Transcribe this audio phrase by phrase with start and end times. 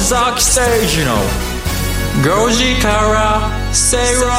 [0.00, 1.14] 吉崎誠二の
[2.46, 4.30] 5時から正論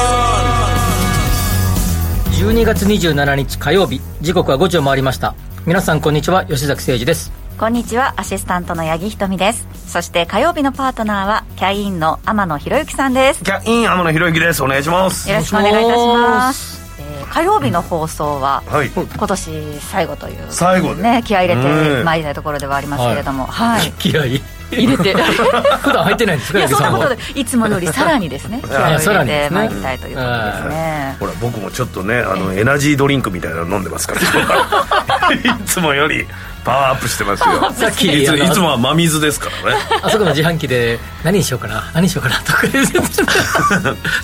[2.50, 5.36] 12月27日火曜日時刻は5時を回りました。
[5.64, 7.30] 皆さんこんにちは吉崎誠二です。
[7.60, 9.68] こんにちはアシスタントの八木ひとみです。
[9.86, 13.44] そして火曜日のパートナーはキャインの天野博之さんです。
[13.44, 14.64] キャイン天野博之です。
[14.64, 15.30] お願いします。
[15.30, 16.82] よろしくお願いいたします。
[16.98, 18.90] えー火曜日の放送は、はい。
[18.90, 21.02] 今年最後という最後で。
[21.02, 22.04] ね気合い入れてうん。
[22.04, 23.46] まいりたいところではありますけれども。
[23.46, 24.42] はい、気合い
[24.76, 25.14] 入れて。
[25.82, 28.60] 普段入ってないんですかいやそんなことでいつもよりさらにですね。
[28.64, 31.16] 気合いをさら入れてまいりたいということですね。
[31.20, 35.32] ほら僕もちょっとねあのエナジードリンクみたいなの飲んでますから。
[35.32, 36.26] いつもより
[36.64, 37.72] パワーアップしてますよ。
[37.72, 39.78] さっきいついつもは真水ですからね。
[40.02, 41.90] あそこの自販機で何にしようかな？
[41.94, 42.36] 何にしようかな？
[42.40, 42.62] とか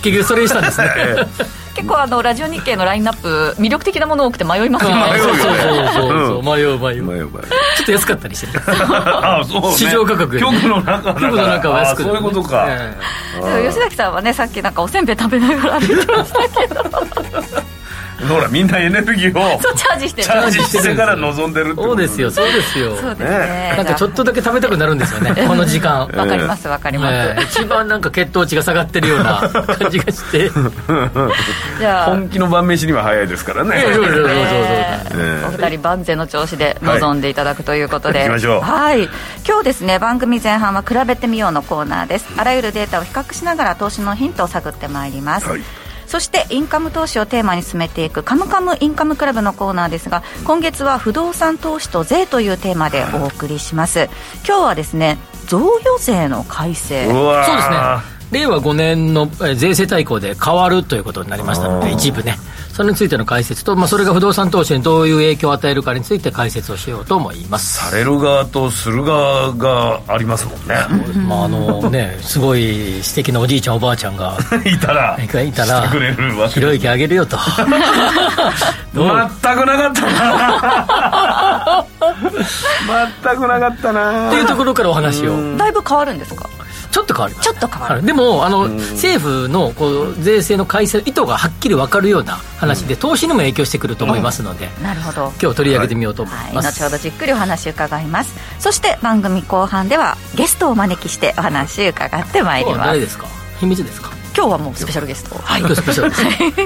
[0.02, 0.88] 結局それにしたんですね。
[0.96, 1.26] え
[1.74, 4.96] 結構あのラジオ日経のラインナップ魅力的なもの多くて迷いますよね。
[4.96, 6.42] あーそうそうそうそうう。
[6.42, 6.44] ん。
[6.44, 7.28] 迷う迷う。
[7.30, 8.58] ちょっと安かったりして。
[8.58, 9.72] あそうね。
[9.76, 10.38] 市場価格。
[10.38, 12.02] 局の中局の中は安く。
[12.02, 12.96] あそういうことか、え
[13.34, 16.82] でも吉崎さんはねさっきなんかおせんべい食べながら歩いてましたけど
[18.26, 20.26] ほらみんなエネルギーをそうチャージしてる。
[20.26, 22.96] チャージしてから望んでるってそうですよそうですよ。
[22.96, 23.74] そうですね。
[23.76, 26.00] なんかちょっとだけ食べたくなるんですよねこの時間。
[26.00, 30.50] わかりますわかります、ええ一番なんか血糖値が下がってるような 感じがして。
[31.78, 32.06] じゃあ。
[32.06, 33.82] 本気の晩飯には早いですからね。
[33.82, 34.28] そうそうそうそう。
[35.48, 38.60] お二人万全の調子で臨んでいただくということで、はい行きましょう。
[38.60, 39.08] はい。
[39.46, 42.26] 今日ですね番組前半は比べてみようのコーナーです。
[42.36, 45.60] あらゆるデータを比較しながら投資のヒントを探ってまいります、はい
[46.08, 54.08] そしてインカム投資をテーマに進めていくカムカムインカムクラブのコーナーですが今月は不動産投資と税というテーマでお送りします。
[54.46, 57.06] 今日はですね贈与税の改正。
[57.06, 57.46] うわー。
[57.46, 57.76] そうですね。
[58.30, 62.36] 令和5年のえー税制大綱で変わるということになりましたので一部ね
[62.78, 67.90] それについての解説と、まあ、それが不動産投資にどういう影響を与えるかについて解説をしようと思います。
[67.90, 70.76] される側とする側がありますもんね。
[71.26, 77.36] まああのねすごい素敵なおじいちゃんおばあちゃんが いたらいたらしてくれるわけひろゆきあげるよと。
[78.94, 79.28] どう？
[79.42, 81.84] 全くなかったな。
[83.24, 84.28] 全くなかったな。
[84.28, 85.56] っていうところからお話を。
[85.56, 86.48] だいぶ変わるんですか？
[86.90, 87.94] ちょっと変わりますちょっと変わる。
[87.96, 88.04] はい。
[88.06, 95.32] でもあの政府のこう税制の改正意図がはっきり分かるような話で投資にも影響してくると思いますのでなるほど。
[95.40, 98.34] 今日取り上げてみようと思いはい、ます、後ほどじっくりお話伺います。
[98.58, 102.86] そして番組後半ではゲストをお招きしてお話伺ってまいります。
[102.86, 103.26] 誰ですか？
[103.60, 104.10] 秘密ですか？
[104.36, 106.16] 今日はもうスペシャルゲストはい今日スペシャルで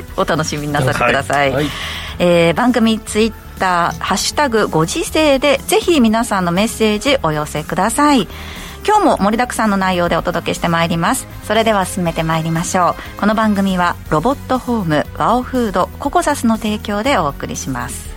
[0.04, 0.12] す。
[0.20, 1.66] お楽しみになさってください、はい。
[2.18, 8.26] えー番組ツイッターハッシュタグご時世でぜひ皆さんのメッセージお寄せください
[8.84, 11.26] 今日も盛りだくさんの内容でお届けしてまいります。
[11.44, 13.20] それでは進めてまいりましょう。
[13.20, 18.10] この番組はロボットホームワオフードココザスの提供でお送りします。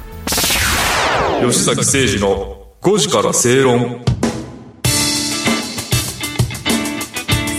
[1.42, 4.04] 吉崎誠二の5時から正論。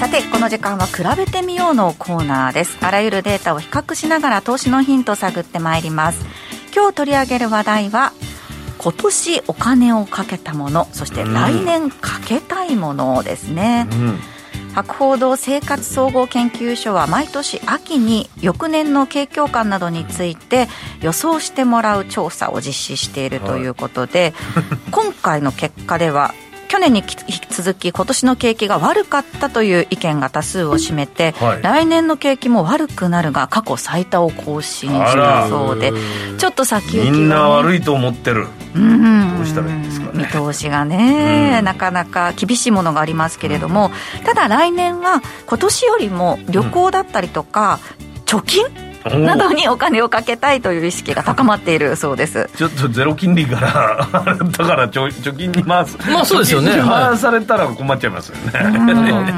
[0.00, 2.77] さてこの時間は比べてみようのコーナーです。
[2.81, 6.25] あらゆるデータを比較しながら投資のヒントを探ってまいります。
[6.75, 8.12] 今日取り上げる話題は
[8.78, 13.88] 今年お金をかけたものそして来年かけたいものですね、
[14.75, 20.69] 博報堂生活総合研究所は毎年秋に翌年の景況感などについて
[21.00, 24.34] 予想してもらう調査を実施しているということで、
[24.91, 26.34] 今回の結果では
[26.66, 31.62] 去年に引き続き今年の景気が悪かったという意見が多数を占めて、はい。
[31.62, 35.93] 来年の景気も悪くなるが過去最多を更新したそうで
[36.38, 38.47] ちょっと先行きは、ね、みんな悪いと思ってる。
[38.75, 39.37] うん。
[39.37, 40.25] どうしたらいいんですかね。
[40.25, 43.91] 見通しがね、なかなか厳しいものがありますけれども、
[44.25, 47.81] ただ来年は今年よりも旅行だったりとか、
[48.26, 52.49] 貯金おなどにお金をかけたいという意識が高まっているそうです。
[52.56, 54.09] ちょっとゼロ金利から
[54.59, 55.97] だからちょ貯金に回す。
[56.11, 56.81] まあそうですよね。
[56.85, 58.87] 回されたら困っちゃいますよね、なん。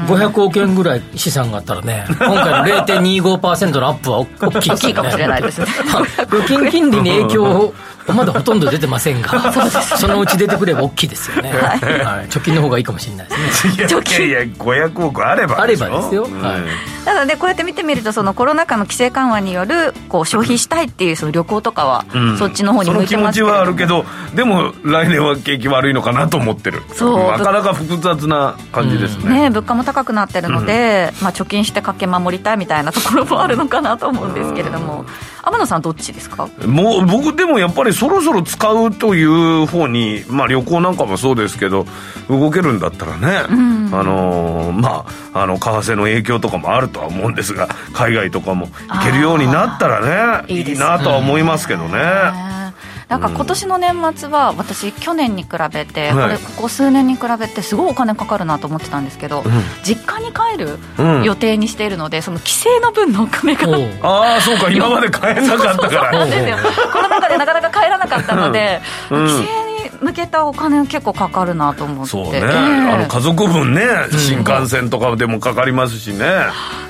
[0.07, 4.25] か500億円ぐらい資産があったらね今回の0.25%のアップは大
[4.61, 5.67] きい大きいかもしれないですね。
[6.31, 7.73] 預金金利に影響
[8.15, 9.29] まだほとんど出てませんが
[9.97, 12.27] そのうち出てくれば大きいですよね、はい。
[12.29, 13.73] 貯金の方がいいかもしれないですね。
[13.75, 16.23] いやいやいや500億あればあればですよ。
[16.23, 16.41] うん。
[16.41, 16.61] はい。
[17.05, 22.37] ただねこうやって見てみるとそのコロナ禍の規制緩和によるこう消費したいっていうその旅行とかは、うん。
[22.37, 26.83] そっちの方に向いてますその気持ちはあるけどどでも来年は景気悪いのかなと思ってる。
[26.93, 27.31] そう。
[27.31, 35.05] なかなか複雑な感じですね、ね、物価も高くなってるので、まあ、貯金して駆け守りたいみたいなところもあるのかなと思うんですけれども。
[35.41, 36.47] 天野さんどっちですか？
[36.65, 41.85] もう僕でもやっぱりそろそろ使うという方に、まあ、旅行なんかもそうですけど
[42.29, 52.68] 動けるんだったらね、あのーまああの為替の影響とかもあるとは思うんですが海外とかも行けるようになったらねいいなとは思いますけどね。
[53.09, 56.27] ねなんか今年の年末は私去年に比べて、はい。
[56.27, 59.43] これここ数年に比べてすごいお金かかるなと思ってたんですけど、
[59.83, 61.23] 実家に帰るうん。
[61.23, 63.67] 予定にしているのでその帰省の分のお金が、
[64.03, 64.69] ああそうか。
[64.69, 66.11] 今まで買えなかったから。
[66.19, 66.29] なん。
[66.29, 66.57] ですよ。
[66.93, 68.79] コロナ禍でなかなか帰らなかったので、
[69.09, 69.25] うん。
[69.27, 69.68] 帰省に
[70.01, 72.09] 向けたお金結構かかるなと思って。
[72.09, 72.45] そうね、ええ。
[72.45, 76.25] あの家族分ね新幹線とかでもかかりますしね、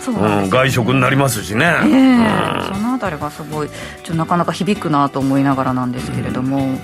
[0.01, 2.73] そうなんうん、外食になりますしね、ええ。
[2.73, 3.69] そのあたりがすごい
[4.03, 6.77] ちょなかなか響くなと思いながらなんですけれども、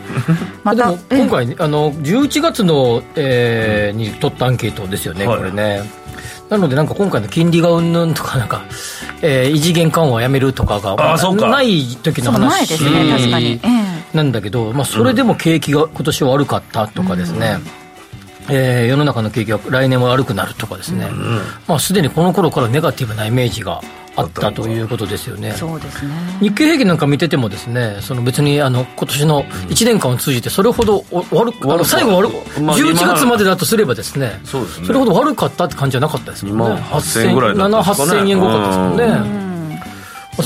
[0.64, 1.20] またでもええ。
[1.20, 5.38] 今回ね、あの11月の、えーに取ったアンケートですよね、はい。
[5.38, 5.84] これね。
[6.50, 8.64] なので、なんか今回の金利がうんぬんとか、なんか、
[9.22, 11.50] えー異次元緩和やめるとかが、まあそうか。
[11.50, 17.58] ない時のそう前話ですね確かに、ええなんだけど、まあ、それでも景気が今年は悪かったとかですね、
[18.50, 21.10] えー世の中の景気が来年は悪くなるとかですね、
[21.68, 23.82] まあ、すでにこの頃からネガティブなイメージが
[24.16, 25.52] あったということですよね。
[25.54, 26.12] そうですね。
[26.40, 34.88] 日経平均なんか見ててもですね、その別にあの今年の1年間を通じてそれほどお悪く、あの最後悪く、まあ11今月までだとすればですね、そうですね。
[34.88, 36.64] れほど悪かったって感じじゃなかったですもんね。
[36.64, 38.22] 2万8000円ぐらいだったんですかね。
[38.22, 39.45] 7、8000円多かったですもんね。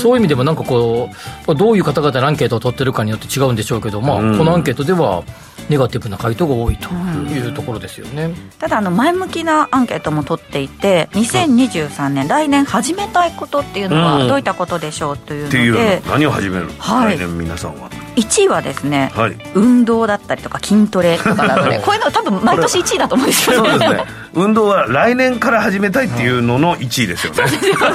[0.00, 1.14] あそういう意味でもなんかこう、
[1.46, 5.24] まあどういう方々のアンケートを取ってるかによって違うんでしょうけど、まあ、このアンケートでは
[5.68, 8.34] ネガティブな回答が多いというところですよね。
[8.58, 14.02] ただあの前向きなアンケートも取っていて2023年来年始めたいことっていうのうん。
[14.02, 17.16] はどういったことでしょうというっていうのでの何を始める、はい。
[17.16, 17.90] 来年皆さんは。
[18.16, 19.36] 1位はですねはい。
[19.54, 23.70] 運動だったりとか筋トレとかなのでこういうの多分毎年1位だと思うんですよね。
[23.70, 24.04] そうですね。
[24.32, 27.42] 運動は来年から始めたいっていうのの1位ですよね。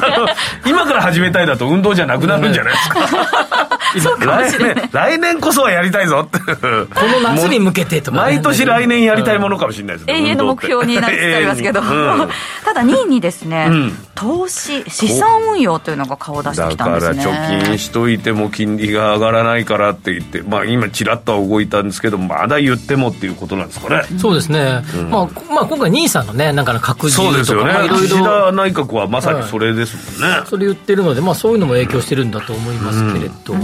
[0.65, 6.39] 今から始めたいだと運動じゃなくなるんじゃないですか来年来年こそはやりたいぞって。
[6.39, 10.13] ここの夏に向けてとかね毎年来年やりたいものかもしれないですね。
[10.13, 11.87] 永遠の目標になりつつありますけど、うん。
[11.87, 13.97] ただ2位にですね、うん。
[14.15, 17.33] 投資資産運用というのが顔を出してだきたんからですね。
[17.33, 24.83] 貯金しといても金利が上がらないからって言って、まあ、今ちらっとは動いたんですけどまだ言ってもっていうことなんですかね、そうですね。
[25.09, 27.89] まあ、こまあ、今回、兄さんのね、なんかの拡充とか、そうですよね。
[27.89, 33.55] 岸田ろ、内閣はまさにそれですもんね、それ言ってるので、まあ、そういうのも影響してるんだと思いますけれど。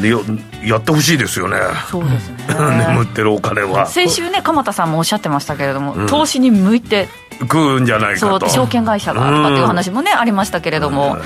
[0.00, 0.22] でよ
[0.64, 1.56] やってほしいですよね。
[1.90, 2.36] そうですね。
[2.88, 3.86] 眠ってるお金は。
[3.86, 7.08] 先週ね鎌田さんもおっしゃってましたけれども、投資に向いて
[7.40, 11.18] 食うんじゃないそうかと証券会社がとかっていう話もね、ありましたけれども、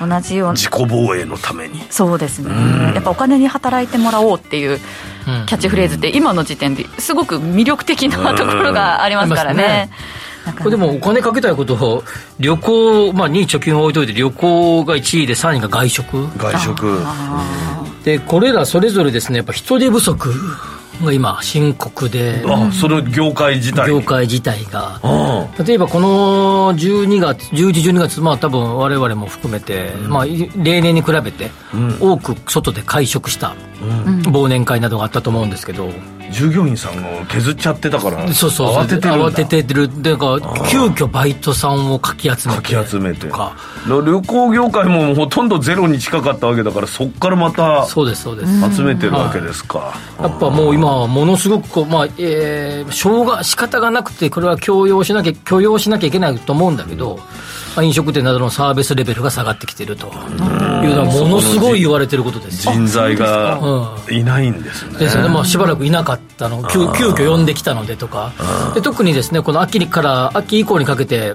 [0.00, 1.84] 同じような自己防衛のために。
[1.90, 4.78] そうですね、やっぱお金に働いてもらおうっていう
[5.46, 9.90] キャッチフレーズって今の時点ですごく魅力的なところがありますからね。
[10.58, 12.04] これでもお金かけたいことを、
[12.38, 16.28] 旅行、まあ、2位貯金を置いといて、旅行が1位で、3位が外食。
[16.38, 16.98] 外食。
[18.04, 20.32] で、これらそれぞれですね、やっぱ人手不足
[21.04, 23.88] が今、深刻で、あその業界自体。
[23.88, 25.00] 業界自体が。
[25.02, 31.50] あ例えばこの12月、11、12月、まあ多分我々も含めて、まあい例年に比べて、
[32.00, 33.54] 多く外で会食した、
[34.30, 35.90] 忘年会などがあったと思うんですけど、
[36.30, 40.02] 従業員さんが削っちゃってたからそうそう慌ててる慌ててる。
[40.02, 42.74] だから、急遽バイトさんをかき集めて。
[42.74, 42.84] か。
[42.84, 43.28] き集めて。
[43.86, 48.76] 旅行業界もほとんどゼロに近かったわけだからそこからまたそうです、そうです。
[48.76, 57.20] 集めてるわけですか、やっぱもう今、ものすごくこう、まあ、えー、しょうが、仕方がなくて、これは強要しなきゃ、許容しなきゃいけないと思うんだけど、
[57.76, 60.08] まあ、飲食店などのサービスレベルが下がってきてると。
[60.08, 62.66] いうのは、ものすごい言われてることです。
[62.66, 62.72] よ。
[62.72, 64.98] 人材がういないんですね。
[64.98, 68.32] ですよね、まあ、しばらくいなかったの、急急遽呼んできたのでとか、
[68.74, 71.34] で特にですねこの秋から秋以降にかけて、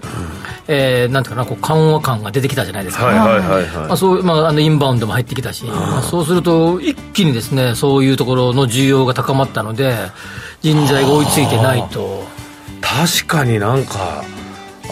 [0.67, 3.05] えーなんていうかな、こう緩和感が出てきたじゃないですか。
[3.05, 9.95] はいはいはいまはあ、そうまあ、あのインバウンドも入ってきたし、まあ、そうすると、一気にですねそういうところの需要が高まったので、
[10.61, 12.23] 人材が追いついてないと。
[12.31, 12.35] い
[12.81, 14.23] 確かになんか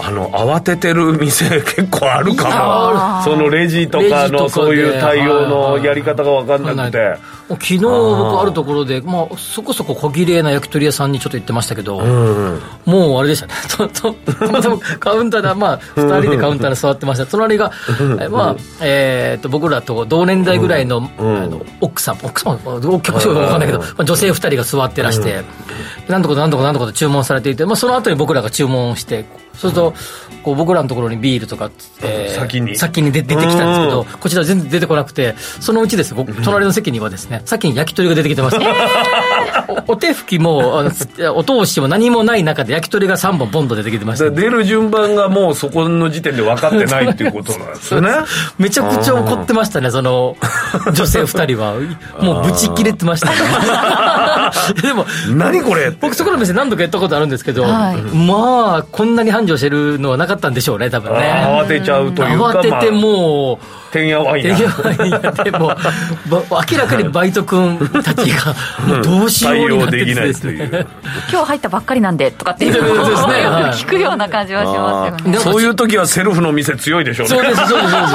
[0.01, 3.31] あの慌ててる店 結構あるかも。
[3.31, 6.97] そのレジとかのそういう対応のやり方が分かんなくて。
[6.99, 11.99] もう昨日僕あるところで、まあ、そこそこ小綺麗な焼き鳥屋さんにちょっと行ってましたけど、
[12.85, 17.71] もうあれでしたね、たまたまカウンターで、まあ、2人でカウンターに座ってました、隣が、
[18.21, 25.43] えまあえー、と僕らと同年代ぐらいの,、あの奥さん、奥さん、お客さんわかんないけど、まあ、女性2人が座ってらして、
[26.07, 29.93] なんとかなんとかなんとかと注文されていて、まあ、その後に僕らが注文して、そうすると、
[30.43, 31.71] こう僕らのところにビールとか、
[32.03, 32.75] えー先に。
[32.75, 39.83] 先に出出てきたんですけど、こちら全然出てこなくて、そのうちです、僕、隣の席にはですね、先に焼き鳥が出てきてました。
[39.87, 48.09] お手拭きも、あのお通しも何もない中で焼き鳥が3本ボンと出てきてました、出る順番がもうそこの時点で分かってないっていうことなんですよね。
[48.57, 50.35] めちゃくちゃ怒ってましたね、その、
[50.93, 51.73] 女性2人は。
[52.21, 53.35] もうブチ切れてましたね。
[54.81, 61.43] でも、何これ僕そこの店何度かやったことあるんですけど、はい、まあ、こんなに繁盛してるのはなかったんでしょうね、多分ね。
[61.45, 62.45] 慌てちゃうというか。
[62.45, 64.55] 慌ててもう、てんやわんや。
[64.55, 65.75] てんやわんやでも、
[66.71, 68.53] 明らかにバイト君たちが、
[68.85, 70.69] もうどうしようになっててですね。
[71.31, 73.05] 今日入ったばっかりなんで、とかっていうのを
[73.71, 75.37] 聞くような感じはしますよね。
[75.37, 77.35] そういう時はセルフの店強いでしょうね。
[77.35, 78.11] そうです、そうです、そうです。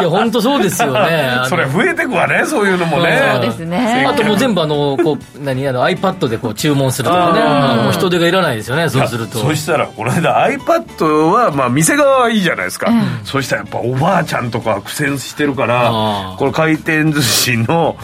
[0.00, 1.40] いや、本当そうですよね。
[1.48, 3.30] それ増えてくわね、そういうのもね。
[3.32, 4.06] そうですね。
[4.06, 7.82] あともう全部あの、こう、何、あの、iPad でこう注文するとかね。
[7.82, 9.38] もう人手がいらないですよね、そうすると。
[9.38, 12.92] そしたら、この間 iPad は、まあ店側はいいじゃないですか。
[13.24, 17.96] そしたらやっぱおばあちゃんとか苦戦してるから、これ回転寿司の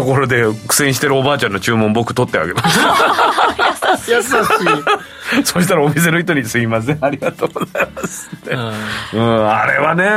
[0.00, 2.80] ところで苦戦してるおばあちゃんの注文僕取ってあげます。
[4.10, 5.44] 優しい。
[5.44, 6.98] そしたらお店の人に「すいません。
[7.00, 8.56] ありがとうございます」って、う
[9.18, 10.08] ん、あれはね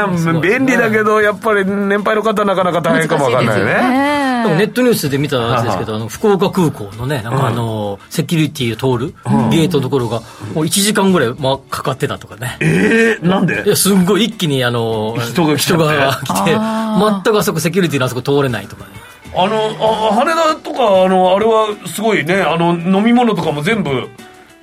[0.42, 4.24] 便利だけどやっぱり年配の方なかなか大変かもわかんないよね。
[4.44, 9.16] でもネットニュースで見たやつですけど、あの福岡空港のね、なんかあの、セキュリティを通る
[9.50, 10.20] ゲートのところが、
[10.54, 12.58] もう1時間ぐらい、まあ、かかってたとかね。
[12.60, 13.64] ええなんで？
[13.66, 19.03] いや、すんごい一気にあの、人が来て、全くあそこセキュリティのあそこ通れないとかね。
[19.36, 24.10] あのあ羽田とかあのあれはすごいねあの飲み物とかも全部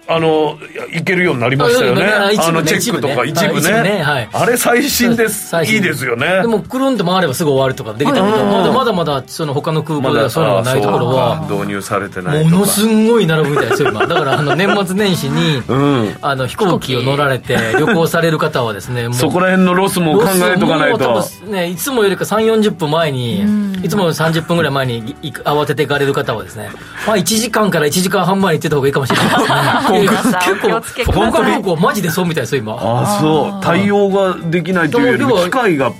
[0.07, 0.59] あの
[0.93, 4.03] いけるようになりましたよね、あのチェックとか一部ね、
[4.33, 6.43] あれ最新です、いいですよね。
[6.43, 14.07] でも、くるんと回ればすぐ終わるとかできたけど、まだまだまだその他の空港ではそういうのがないところは、導入されてないものすごい並ぶみたいですよ、今。
[14.07, 15.63] だからあの年末年始に、
[16.23, 21.25] あの飛行機を乗られて旅行される方はですね、 そこら辺のロスも考えとかないと。
[21.47, 23.45] ね、いつもよりか3、40分前に、
[23.85, 25.15] いつも30分ぐらい前に
[25.45, 26.71] 慌てて行かれる方はですね、
[27.07, 30.00] まあ1時間から1時間半前に行ってた方がいいかもしれないですね。
[30.09, 32.75] 結構付け本当にこうマジでそうみたいですよ今。
[32.75, 33.61] ああそう。
[33.63, 35.93] 対応ができないというより機械が。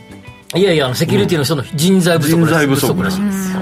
[0.57, 3.57] いやいやセキュリティの人の人材不足らしい、不足らしいです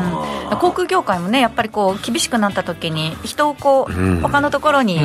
[0.58, 4.98] 航空業界もねやっぱりこう厳しくなった時に人をこう、うん、他のところに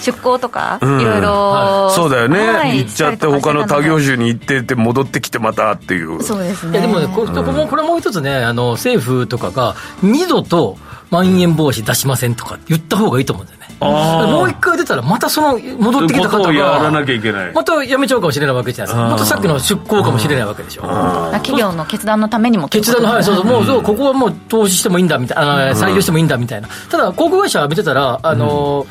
[0.00, 1.20] 出向とか、いろい。
[1.20, 6.22] ろ、そうだよね、はい、行っちゃって他の他業種に行ってって戻ってきてまたっていう。
[6.22, 6.72] そうですね。
[6.72, 10.76] いやでもねこれ,、これもう一つねあの政府とかが二度と
[11.10, 17.52] まん延防止出しませんとか言った方がいいと思うんだよねもう一回出たら、またその戻ってきた方が、やらなきゃいけない。
[17.52, 28.86] また辞めちゃうかもしれないわけじゃないですか、またさっきの出向かもしれないわけでしょ、企業の決断のためにも決断の、はい、そうそう、もう、うここはもう投資してもいいんだみたいな、採用してもいいんだみたいな、ただ、航空会社見てたら、あの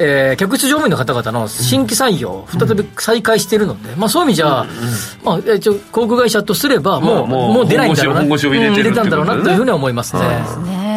[0.00, 4.64] えー、客室乗務員の方々の新規採用、再び再開しているので、まあ、そういう意味じゃ、
[5.24, 10.87] まあ、一応、航空会社とすれば、もう、もう出ないんだろうな、入れたんだろうなというふうには思いますね。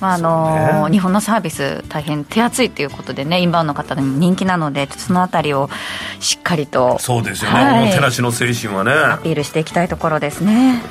[0.00, 5.68] まああの、ね、日本のサービス大変手厚いということでねインバウンドの方でも人気なのでそのあたりを
[6.20, 8.92] しっかりとそうですよね、はい、おもてなしの精神はね。
[8.92, 10.82] アピールしていきたいところですね、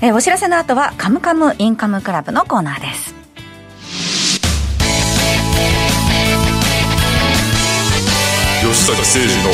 [0.00, 3.22] えー、お知らせの後は「カムカムインカムクラブ」のコーナーです。
[8.62, 9.50] 吉坂誠二の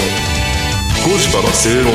[1.09, 1.95] 5時から正論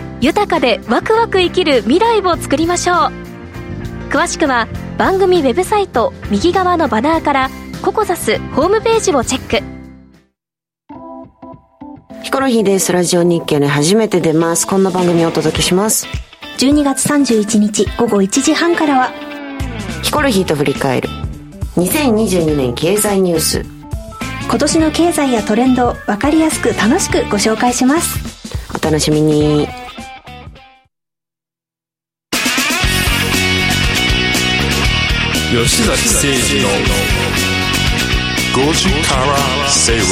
[0.21, 2.97] 豊かでワクワク生きる未来を作りましょう
[4.09, 7.49] 詳しくは番組ウェブサイト右側のバナーから
[7.81, 9.81] ココザスホームページをチェック
[12.23, 12.93] ヒコロヒーです。
[12.93, 14.65] ラジオ日経に初めて出ます。
[14.65, 16.07] こんな番組をお届けします。
[16.59, 19.11] 12月31日午後1時半からは、
[20.01, 21.09] ヒコロヒーと振り返る。
[21.75, 23.65] 2022年経済ニュース。
[24.43, 28.19] 今年の経済やトレンドを分かりやすく楽しくご紹介します。
[28.69, 29.80] お楽しみに。
[35.51, 36.69] 吉崎誠二の
[38.55, 39.35] 5時から
[39.69, 40.07] 正論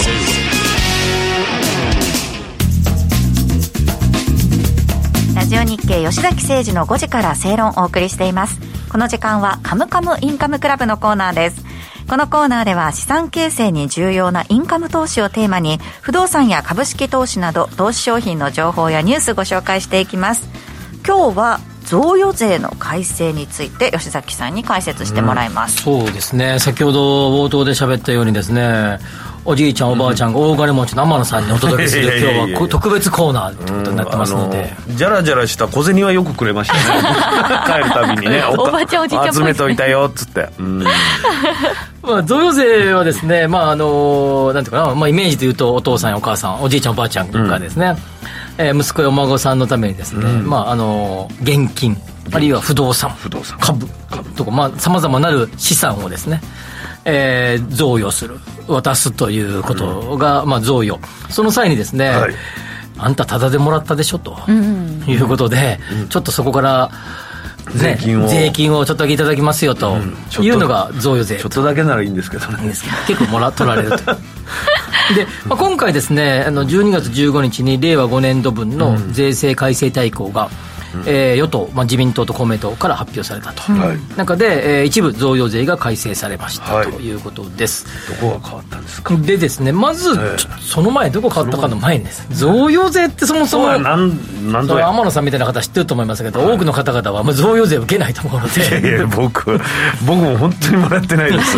[5.34, 8.60] ラジオ日経吉崎誠二の5時から正論をお送りしています。
[8.92, 11.64] この時間はカムカムインカムクラブのコーナーです。
[12.10, 20.50] このコーナーでは資産形成に重要なインカム投資をテーマに不動産や株式投資など投資商品の情報やニュースご紹介していきます。
[21.08, 26.60] 今日は贈与税の改正について吉崎さんに解説してもらいます、そうですね。
[26.60, 29.00] 先ほど冒頭で喋ったようにですね
[29.44, 36.82] おじいちゃんおばあちゃんが大金持ちの天野さんにお届けする 今日はこ特別コーナーということになってますので、あのじゃらじゃらした小銭はよくくれましたね。
[37.66, 38.44] 帰るたびにね。
[38.56, 40.84] おばあちゃんおじいちゃん集めといたよっつって、うん。
[42.04, 47.96] まあ、贈与税はですね、まああのなんていうかな、まあ、イメージで言うとお父さんやお母さんおじいちゃんおばあちゃんがですね、
[48.60, 51.98] えー息子やお孫さんのためにですね、まああの現金
[52.32, 53.58] あるいは不動産不動産。
[53.60, 53.88] 株
[54.36, 56.42] とかまあさまざまなる資産をですね
[57.06, 58.38] えー贈与する
[58.68, 61.00] 渡すということが、まあ、贈与。
[61.30, 62.34] その際にですね、はい。
[62.98, 64.38] あんたタダでもらったでしょと、
[65.08, 66.92] いうことで、ちょっとそこから、
[67.74, 68.28] ね、税金を。
[68.28, 69.98] 税金をちょっとだけいただきますよと
[70.42, 72.74] いうのが贈与税ちょっとだけならいいんですけどね。
[73.08, 73.98] 結構もら取られると
[75.16, 80.50] で、まあ、今回ですねあの12月15日に令和5年度分の税制改正大綱が、
[81.06, 84.18] えー与党、まあ、自民党と公明党から発表されたと、はい。
[84.18, 86.92] 中で、えー一部贈与税が改正されました、はい。
[86.92, 87.86] ということです。
[88.22, 89.16] どこが変わったんですか？
[89.18, 90.38] でですねまず、ええ。
[90.38, 92.28] ちょっとその前どこ変わったかの前にです。
[92.30, 99.60] ね贈与税ってそもそもなんなん天野さんみたいな方知ってると思いますけど、多くの方々はもう贈与税を受けないと思うのいやいでや僕
[100.06, 101.58] 僕も本当にもらってないです。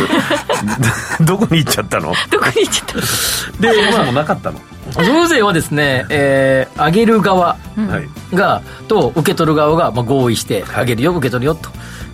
[1.24, 2.14] どこに行っちゃったの？
[2.30, 4.60] どこに行っちゃったで、そもそまもなかったの、
[4.96, 8.36] あ、贈与税はですね、えー、上げる側はい。
[8.36, 10.82] がと受け取る側がまあ合意して、はい。
[10.82, 11.70] 上げるよ受け取るよと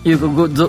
[0.08, 0.18] いう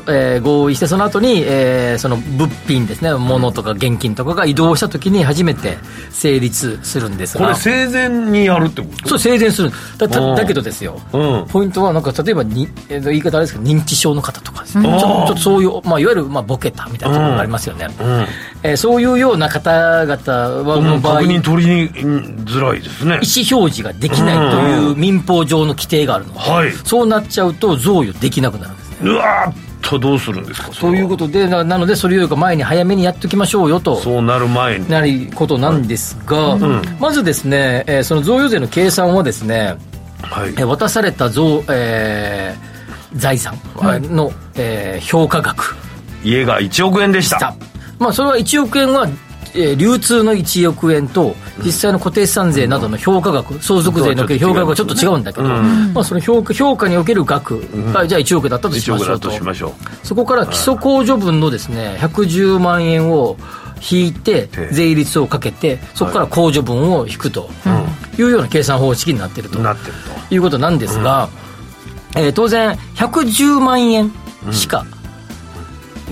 [0.08, 3.14] えー合意してその後に、えーその物品ですね。
[3.14, 5.78] 物とか現金とかが移動した時に初めて
[6.12, 7.46] 成立するんですが。
[7.46, 9.10] これ生前にやるってこと？
[9.10, 9.72] そう生前する。
[9.98, 10.12] だうん。
[10.12, 11.46] だだけどですよ、うん。
[11.50, 18.28] ポイントはなんか例えばに、えー言い方あれですけど認知症の方とかですね、ちょちょっとそういう、まあ、いわゆる、まあ、ボケたみたいなところがありますよね、うん。
[18.64, 20.34] えーそういうような方々
[20.70, 21.90] はの場合確認取りに
[22.46, 23.20] づらいですね。
[23.24, 26.72] 意思表示ができないという民法上の規定があるので、はい。
[26.72, 28.89] そうなっちゃうと贈与できなくなるんです。
[28.89, 33.96] ねうわーっとどうするんですかそういうこととでななのでそれよりか前に早めにやっておきましょうよと。
[34.02, 34.90] そうなる前に。
[34.90, 36.58] なることなんですが、
[37.00, 39.78] まずですね、えーその贈与税の計算はですね、
[40.22, 40.50] はい。
[40.50, 42.70] えー渡された贈、えー
[43.18, 43.58] 財産
[44.16, 45.76] の、えー評価額。
[46.24, 47.38] 家が1億円でした。
[47.38, 47.56] した。
[47.98, 49.08] まあ、それは1億円は、
[49.56, 57.60] えー流通の1億円と実際の固定資産税などの評価額相続税における評価額はちょっと違うんだけど、まあ、その評価評価における額
[57.94, 59.72] がじゃあ1億だったとし1億だましょう。
[59.84, 63.38] とそこから基礎控除分のですね110万円を
[63.92, 64.74] 引いてええ。
[64.74, 67.50] 税率をかけてそこから控除分を引くと
[68.18, 68.24] い。
[68.24, 69.60] うような計算方式になっていると。
[70.32, 71.30] いうことなんですが、
[72.16, 74.12] えー当然110万円
[74.52, 74.86] しか、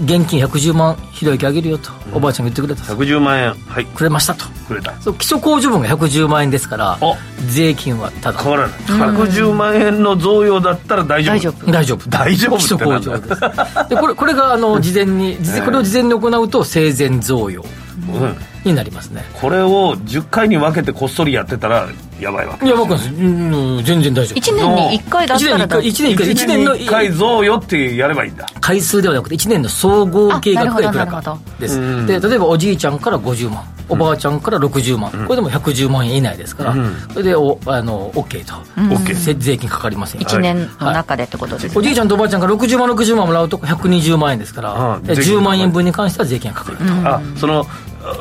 [0.04, 2.96] 現金110万ひろゆきあげるよと、おばあちゃんが言ってくれたと。
[3.04, 3.54] 110万円。
[3.54, 3.86] はい。
[3.86, 4.46] くれましたと。
[4.68, 4.94] くれた。
[5.02, 7.16] そう基礎控除分が110万円ですからお。
[7.50, 8.40] 税金はただ。
[8.40, 8.80] 変わらない。
[8.80, 11.36] 110万円の贈与だったら大丈夫。
[11.36, 11.72] 大丈夫。
[11.72, 12.10] 大丈夫。
[12.10, 13.90] 大丈夫基礎控除です。
[13.90, 17.64] でこれこれがあの事前に 事前これを事前に行うと生前贈与。
[18.10, 19.24] うんになりますね。
[19.34, 21.88] これを10回に分けてこっそりやってたら
[22.20, 24.40] やばいわけいや僕はうん全然大丈夫。
[24.40, 25.82] 1年に1回だったら大丈夫。
[25.82, 28.46] 1年に1回1年の1回贈与ってやればいいんだ。
[28.60, 31.08] 回数ではなくて1年の総合計額がいくら。
[31.08, 31.38] かど。
[31.60, 32.06] です。
[32.08, 33.64] で例えばおじいちゃんから50万。
[33.90, 36.76] おばあちゃんから60万、これでも110万円以内ですから、
[37.14, 40.22] それでおあの OK と、OK せ税金かかりません。
[40.22, 41.74] 1年の中でってことですね。
[41.74, 47.66] おじいちゃんとおばあちゃんが60万60万もらうと120万円ですから、ああえ税金10万円分に関しては税金がかかると、あその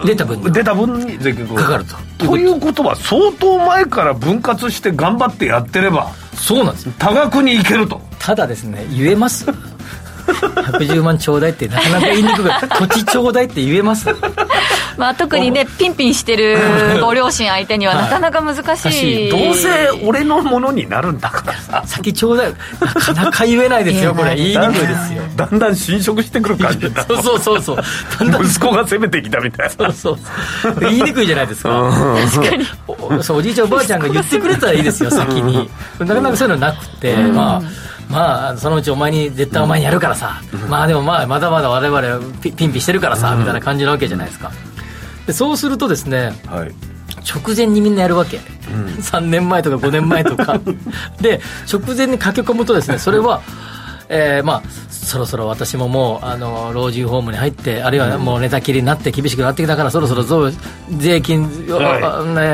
[0.04, 1.84] 出た分に出た分に税金かかる
[2.18, 2.26] と。
[2.26, 6.88] ということは相当前から分割して頑張ってやってればそうなんです。
[6.98, 8.00] 多額にいけると。
[8.18, 9.46] ただですね言えます。
[10.26, 12.50] 110万ちょうだいってなかなか言いにくく
[12.88, 14.08] 土地ちょうだいって言えます
[14.96, 16.56] まあ、特にねピンピンしてる
[17.00, 19.68] ご両親相手にはなかなか難しい、どうせ
[20.04, 21.82] 俺のものになるんだからさ。
[21.86, 22.54] 先ちょうだい。
[22.80, 24.34] なかなか言えないですよこれ。
[24.36, 25.22] 言いにくいですよ。
[25.36, 27.04] だんだん侵食してくる感じだ。
[27.04, 27.76] そうそうそうそう。
[28.18, 28.44] だんだん。
[28.44, 29.92] 息子が攻めてきたみたいな。
[29.92, 30.18] そう
[30.62, 31.92] そう言いにくいじゃないですか。
[32.88, 35.68] おそうおじいちゃんおばあちゃんが言ってくれたらいいですよ先に。
[35.98, 37.62] なかなかそういうのなくて、まあ
[38.08, 44.50] まあそのうちお前に絶対お前にやるからさ、まあでもまあまだまだ我々ピピンピンしてるからさ、みたいな感じなわけじゃないですか
[45.26, 46.72] でそうするとですねはい。
[47.26, 50.60] 直前にみんなやるわけ、3年前とか5年前とか。
[51.20, 51.40] で
[51.72, 53.40] 直前に駆け込むとですねそれは、
[54.08, 60.50] えーまあそろそろ私ももうあの老人ホームに入ってあるいはもう寝たきりになって厳しくなってきたからそろそろ増
[60.98, 61.98] 税金を、は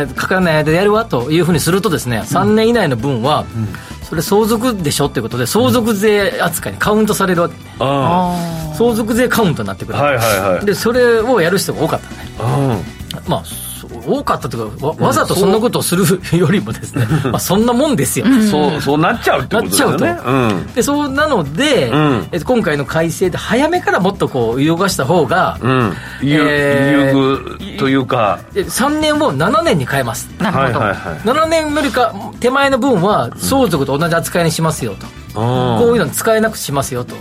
[0.02, 0.06] い。
[0.14, 3.46] かからない間でやるわというふうにするとですね3年以内の分は、
[4.12, 7.74] それ相続でしょっていうことで相続税扱いにカウントされるわけね。
[7.78, 8.36] あ
[8.76, 10.66] 相続税カウントになってくる、はいはいはい。
[10.66, 12.16] でそれをやる人が多かったね。
[12.38, 12.78] あ
[13.26, 13.42] まあ
[14.06, 16.04] 多かったというかわわざとそんなことをする
[16.36, 20.06] よりもですね、まあ、そんなもんですよ、そうそうなっちゃうってことですよね。
[20.06, 20.30] なっちゃうと。
[20.30, 20.66] うん。
[20.74, 22.28] でそうなので、ん。
[22.32, 25.92] えっと今回の改正で早めからもっとこう動かした方が、うん。
[26.22, 28.40] 優えーというか。
[28.52, 30.28] で3年を7年に変えます。
[30.38, 31.18] なるほど、はいはいはい。
[31.20, 37.14] 7年よりか手前の分は相続と同じ扱いにしますよと、こういうの使えなくしますよと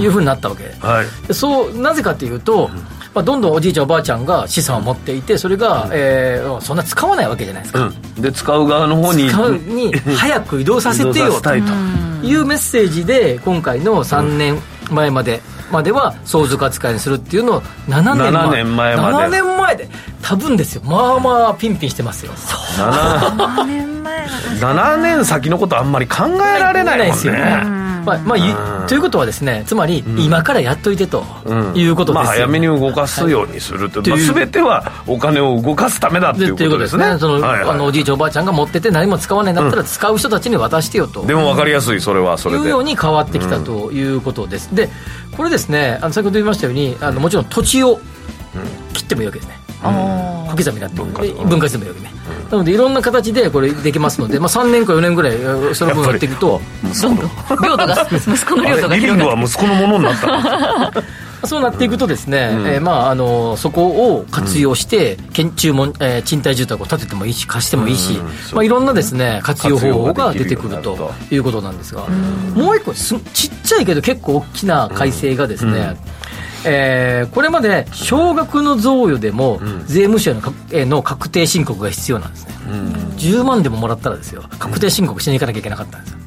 [0.00, 1.26] いうふうになったわけ、はい。
[1.26, 2.70] でそうなぜかというと、
[3.14, 8.22] まあ、どんどんおじいちゃんおばあちゃんが資産を持っていてそれが、えーそんな使わないわけじゃないですか、うん。
[8.22, 11.42] で使う側の方に使うに早く移動させてよと。
[11.42, 11.54] と。
[11.54, 14.58] いうメッセージで今回の3年
[14.90, 15.40] 前まで、
[15.70, 18.30] までは相続扱いにするっていうのを7年前。
[18.32, 19.16] 7年前まで。
[19.16, 19.88] 7年前で
[20.22, 20.82] 多分ですよ。
[20.84, 22.32] まあまあピンピンしてますよ。
[22.32, 31.24] 7, 7年前が7年先のことあんまり考えられないもんですよねねまあまあ、ゆということはですねつまり今からやっといてと
[31.74, 37.18] いうことですよ、まあ、早めに動かすようにすると、まあ、という全てはお金を動かすためだっていうことですね。
[37.18, 37.70] その、はいはい。
[37.70, 42.62] あのおじいちゃんおばあちゃんが持ってて何も使わないんだったら使う人たちに渡してよと、でも分かりやすいそれはそれで。
[42.62, 44.88] いうように変わってきたということです、で
[45.36, 48.00] これですねあの先ほど言いましたようにあのもちろん土地を
[48.92, 50.96] 切ってもいいわけですね、小刻みになって。
[50.96, 52.12] 分割分割でもいいわけね、
[52.50, 56.60] なのでいろんな形でこれできますので、まあ、3年か4年ぐらいえーその分やっていくと
[57.02, 57.30] どんどん。
[57.62, 60.26] 領土が 息子の領土がリビングは息子のものになった
[60.98, 61.02] の
[61.44, 68.18] そうなっていくとですね、えーまあ、あのそこを活用して、建注も、えー賃貸住宅を建ててもいいし貸してもいいし、
[68.52, 72.02] まあ、いろんなですね活用方法が出てくるということなんですが、
[72.54, 75.96] もう一個すちっちゃいけど結構大きな改正がですね、
[76.64, 80.32] えーこれまで少額の贈与でも税務署
[80.72, 82.54] への確定申告が必要なんですね、
[83.16, 84.42] 10万でももらったらですよ。
[84.58, 86.18] 確定申告しに行かなきゃいけなかったんですよ、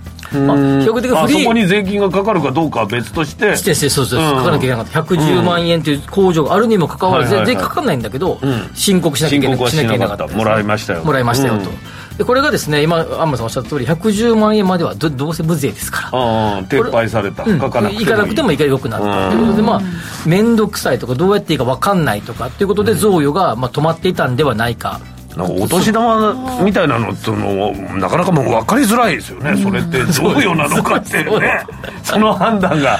[0.42, 1.46] まあ、比較的フリー。
[1.46, 3.56] こに税金がかかるかどうかは別として。
[3.58, 4.30] してしてそうそううん。
[4.30, 5.02] 書かなきゃいけなかった。
[5.02, 7.56] 110万円という控除があるにもかかわらず、はいはいはい。
[7.56, 8.40] 税金かかんないんだけど、ん。
[8.74, 9.72] 申告しなきゃいけなかった。
[9.72, 10.28] しなきゃいけなかった。
[10.28, 11.04] もらいましたよ。
[11.04, 16.62] もらいましたよと、うんでこれがですね今アンマさんおっしゃった通り110万円まではどどうせ無税ですから。
[16.64, 17.44] 撤廃された。
[17.44, 18.06] うん書かなくてもいい。
[18.06, 18.58] 行かなくてもいい。
[18.58, 19.82] からよくなったということで、まあ、
[20.26, 25.00] 面倒くさいとか、どうやっていいか分かんないとかっていうことで、贈与がまあ止まっていたんではないか。
[25.36, 31.66] なんかお年玉みたいなのってのなかなかもう分かりづらいですよね、それって 贈与なのかっていうね。
[32.04, 33.00] その判断が。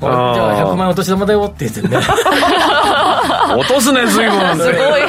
[0.00, 1.96] じゃあ100万円お年玉だよって言ってね。
[3.56, 5.02] 落とすね随分 すごい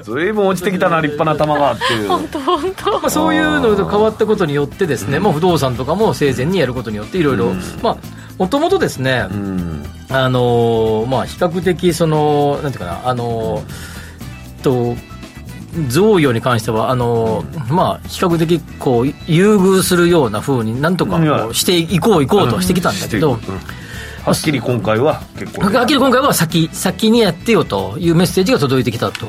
[0.04, 2.08] 随分落ちてきたな立派な玉がっていう。
[2.08, 7.96] まあそういうのが変わったことによってですね、まあ、不動産とかも生前にやることによっていろいろまあ
[8.38, 9.26] もともとですね、
[10.10, 14.96] あのーまあ比較的そのなんていうかなあのーと
[15.88, 23.40] 贈与に関してはあのーまあ比較的こう優遇するようなふうになんとかこうしていこういこうとはしてきたんだけど、うん
[24.28, 25.62] はっきり今回は結構。
[25.62, 29.26] はっきり今回は先先にやってよというメッセージが届いてきたと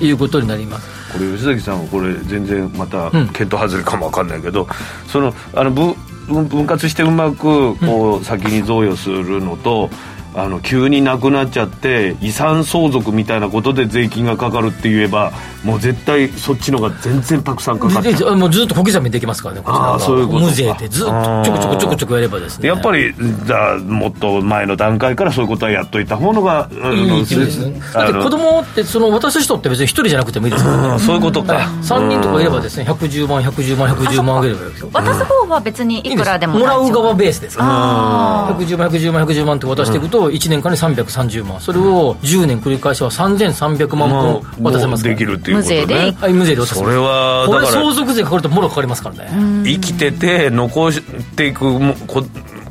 [0.00, 1.12] いうことになります。
[1.12, 3.28] これ吉崎さんはこれ全然またん。
[3.28, 4.68] 見当外れかもわかんないけど、
[5.08, 5.94] そのあの分
[6.28, 9.90] 分割してうまくこう先に贈与するのと、
[10.38, 15.32] あの急になくなっちゃって遺産相続みたいなことで税金がかかるって言えば
[15.64, 18.12] もう絶対そっちのが全然たくさんかかっちゃう。
[18.12, 19.98] ででもうずっと小刻みにできますからね、こちらは。
[19.98, 20.46] そういうことか。
[20.46, 21.12] 無税でずっと
[21.44, 22.68] ちょこちょこちょこちょこやればですね。
[22.68, 23.12] やっぱり
[23.44, 27.80] じゃあもっと前の段階からそういうことはやっといた方のがいいですね。
[27.92, 30.88] だって子供って、その渡す人って別に一人じゃなくてもいいですからね。
[30.90, 34.90] あそういうことか、3人とかいればですね、110万、110万、110万あげればいいわけですよ。
[34.92, 38.56] 渡す方は別にいくらでももらう側ベースでですから。
[38.56, 41.60] 110万、110万、110万って渡していくと、1年間に330万。
[41.60, 45.04] それを10年繰り返しは3300万も分渡せます。
[45.04, 46.84] できるっていうことねはい、無税で渡せます。
[46.84, 49.64] それはこれだから相続税かかるともろかかりますからね。
[49.64, 51.02] 生きてて残し
[51.36, 51.64] ていく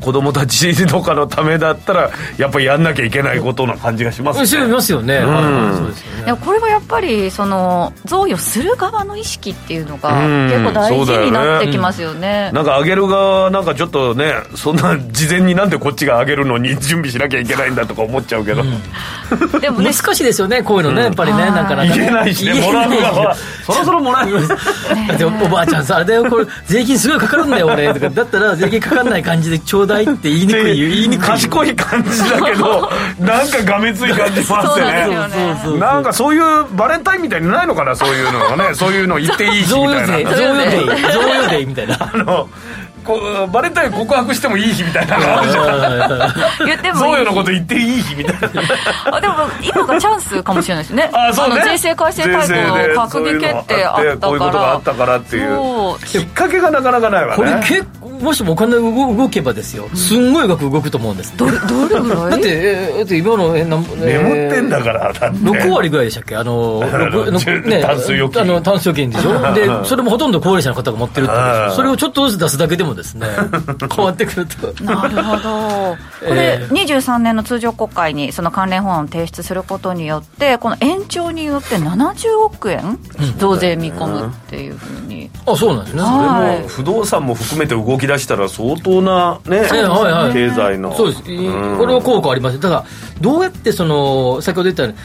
[0.01, 4.41] 子供たちとかのためだったらやっぱりやんなきゃいけないことな感じがしますね。
[4.67, 5.15] ますよね。
[5.83, 6.35] うですよね。
[6.45, 10.49] これはやっぱりその贈与する側の意識っていうのがうん。
[10.49, 12.51] 結構大事になってきますよね。
[12.53, 18.63] なんかあげる側なんかちょっとねそんな事前になんでこっちがあげるのに準備しなきゃいけないんだとか思っちゃうけど、
[19.59, 21.91] でもね難しいですよね、こういうのね、やっぱりね、なかなかね。
[21.95, 23.35] 言えないしねもらう側は。
[23.65, 24.55] そろそろもらえる だ
[25.15, 27.93] っておばあちゃんさ、あれだよ、これ、税金すごいかかるんだよ、俺。
[27.93, 31.27] とか、だったら税金かかんない感じでちょうだいって言いにくい、言いにくい。
[31.27, 35.79] 賢い感じだけど なんかがめつい感じしますそうなんですね。
[35.79, 38.73] なんかそういうバレンタインみたいにないのかなそういうのがね。
[38.73, 40.31] そういうの言っていい日贈みたいな。
[40.31, 40.77] 贈与税、
[41.13, 41.97] 贈与税みたいな。
[41.99, 42.49] あの
[43.07, 43.15] こ
[43.47, 46.67] うバレンタイン告白してもいい日みたいなのあるじゃん。
[46.67, 47.11] 言っても贈い。
[47.11, 49.15] い与のこと言っていい日みたいな。
[49.15, 51.09] あでも今がチャンスかもしれないですね。
[51.15, 51.55] あそうね。
[51.59, 52.75] の税制改正大綱の
[53.07, 54.17] 閣議決定あったから。
[54.17, 55.55] こういうことがあったからっていう。
[55.55, 56.05] そう。
[56.05, 57.35] きっかけがなかなかないわね。
[57.37, 59.87] これ結構、もしもお金が動動けばですよ。
[59.93, 62.31] すんごい額動くと思うんです、どれどれぐらい？
[62.31, 65.37] だってえーだって今のえなん眠ってんだからだって。
[65.37, 66.35] 6割ぐらいでしたっけ？
[66.35, 68.41] あの 六のタンス預金。
[68.41, 69.53] あのタンス預金でしょ？
[69.53, 71.33] でそれもほとんど高齢者の方が持ってるって
[71.75, 73.27] それをちょっとずつ出すだけでもですね。
[73.95, 74.83] 変わってくると。
[74.83, 75.97] なるほど。
[76.27, 82.99] これ、23年の通常国会にその関連法案を提出することによってこの延長によって70億円
[83.37, 86.01] 増税見込むっていうふうに、あそうなんですね。
[86.01, 86.57] はい。
[86.57, 90.33] でも不動産も含めて動き出したら相当なね、ええはいはい。
[90.33, 90.93] 経済の。
[90.93, 91.77] そうです、ん。
[91.77, 92.59] これは効果あります。
[92.59, 92.83] ただ
[93.21, 94.97] どうやってその先ほど言ったように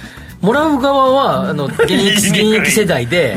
[0.42, 3.36] もらう側はあの現役 現役世代で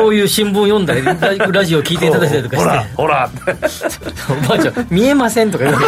[0.00, 1.14] こういう新聞読んだりラ
[1.48, 3.30] ラジオ聞いていただいたりとかほらしてほら
[4.46, 5.82] おばあちゃん見えませんとか言うわ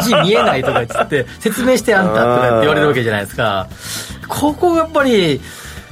[0.00, 0.02] け。
[0.08, 3.66] 字見えないとか言って説明してあんたとかって言われるわけじゃないですか。
[4.26, 5.40] ここがやっぱり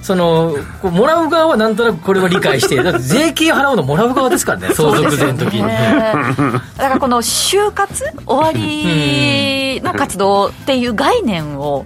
[0.01, 6.03] そのこうもらう側はなんとなくこれは理解してだって税金払うのもらう側ですからね相続税の時に、ね。
[6.79, 11.85] だからこの就活終わりの活動っていう概念を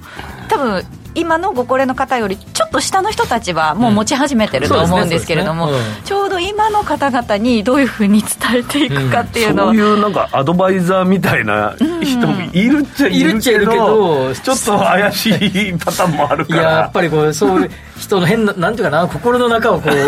[0.49, 5.71] 多分今のご高齢の方よりちょっと下の人たちはもう持ち始めてると思うんですけれども、
[6.05, 16.63] ちょうど今の方々にどういうふうに伝えていくかっていうのを、そういうなんかアドバイザーみたいな人もいるっちゃいるけど,、いるっちゃいるけどちょっと怪しいパターンもあるいから。
[16.63, 20.03] ややっぱりこうそういう人の変ななんていうかな心の中をこうね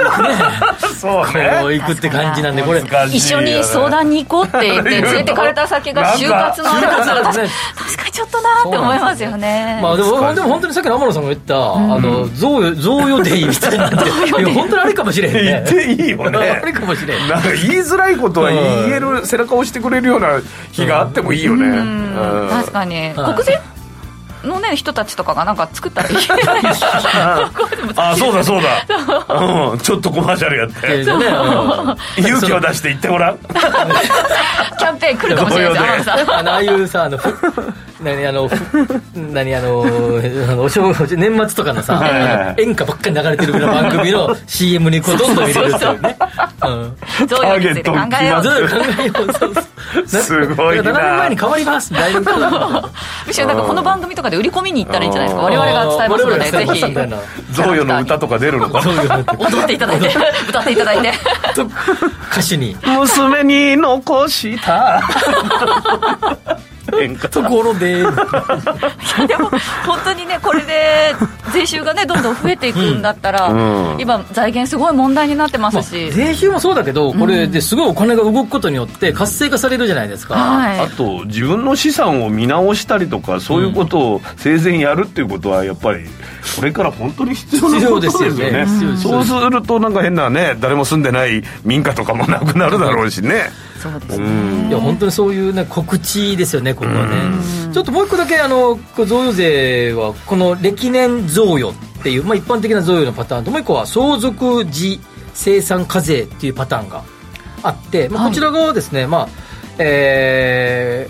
[0.98, 1.58] そうね。
[1.60, 9.78] こういくって感じなんでこれ一緒に相談に行こうって言って 連れてかれた先が就活のあれだったら確かに確かにちょっとなって思いますよね。
[9.82, 15.42] まあでもでも本当にさっきの天野さんが言った、あの贈与贈与デイみたいなんでいや本当にあれかもしれへんね。
[15.42, 16.38] 言っていいよね。
[16.38, 17.28] あれかもしれん。
[17.28, 20.40] なんか言いづらいことは言える背中を押してくれるような
[20.72, 22.48] 日があってもいいよね、うん。
[22.50, 22.96] 確かに。
[23.14, 23.34] はい。
[23.34, 23.60] 国税
[24.44, 26.16] のね人たちとかがなんか作ったらいい
[27.96, 28.84] あそうだそうだ、
[29.72, 29.76] う。
[29.76, 31.04] ん、ちょっとコマーシャルやって。
[31.04, 32.22] でねう。
[32.22, 33.38] ん勇気を出して言ってごらん。
[33.38, 37.28] キャンペーン来るかもしれないあのああいうさあのふ
[38.04, 38.54] 何あのふ
[39.32, 42.32] 何あのあのお正月年末とかのさ、はいはいはい。
[42.32, 46.16] あの演歌ばっかり流れてるような番組の CM にこうどんどん入れるっていうね。
[46.62, 47.26] うん。
[47.26, 50.82] 贈与について考えようすごいな。
[50.82, 52.90] 7年前に変わります大丈夫かな。
[53.26, 55.46] むしろなんかこの番組とかで売り込みに行ったらいいんじゃないですか。
[55.46, 57.16] 我々が伝えますのでぜみたいな。
[57.52, 58.80] 贈与の歌とか出るのか。
[59.38, 60.08] 踊っていただいて。
[60.48, 61.12] 歌っていただいて。
[61.54, 61.64] と
[62.30, 62.76] 歌手に。
[62.84, 65.02] 娘に残した
[67.30, 68.04] ところで。
[69.26, 69.50] でも
[69.86, 71.14] 本当にねこれで
[71.52, 73.96] 税収がねどんどん増えていくんだったら、うん。
[74.00, 80.80] 今財源すごい問題になってますまあし、税収もそうだけどこれですごいお金が動くことによって活性化されるじゃないですか、はい。
[80.80, 86.04] あと自分の資産を見直したりとかそういうことを生前やるっていうことはやっぱり
[86.56, 88.66] これから本当に必要なことですよね。
[88.66, 89.24] 必要ですよね。
[89.24, 93.50] そうするとなんか変なね誰も住んでない民家とかもなくなるだろうしね。
[93.84, 97.72] そうですね、いや本当にそういう、ね、告知ですよね、ここはね。
[97.72, 105.00] ちょっともう一個だけあの贈与税はこの歴年贈与っていう、まあ、一般的な贈与のパターンともう一個は相続時
[105.32, 107.02] 生産課税っていうパターンが
[107.62, 108.30] あって、まあ、はい。
[108.30, 109.28] こちら側はですね、まあ
[109.78, 111.08] え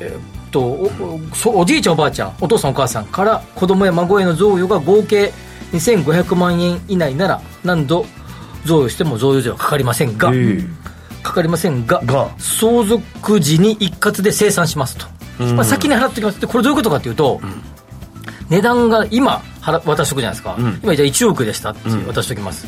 [0.00, 5.32] ーえーっとおおじいちゃんおばあちゃんお父さんお母さんから子供や孫への贈与が合計
[5.72, 8.06] 2500万円以内なら何度
[8.64, 10.32] 贈与しても贈与税はかかりませんが、
[11.28, 12.30] かかりませんがが。
[12.38, 15.06] 相続時に一括で生産しますと、
[15.54, 17.40] まあ、先に払ってきますでこれどういうことかというと、
[18.48, 22.66] 値段が今払渡しとくじゃないですか、今じゃあ1億でしたって渡しときます、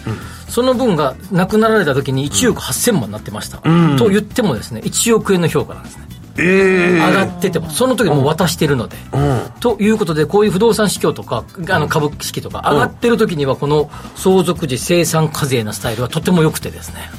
[0.49, 3.59] その分がなくなられた時に1億8000万になってました、
[3.99, 6.07] と言ってもですね1億円の評価なんですね
[6.39, 8.97] ええ上がっててもその時もう渡してるので、
[9.61, 17.11] ということでこういう不動産市況とかあの株式とか上がってる時にはこの相続時生産課税のスタイルはとても良くてですね。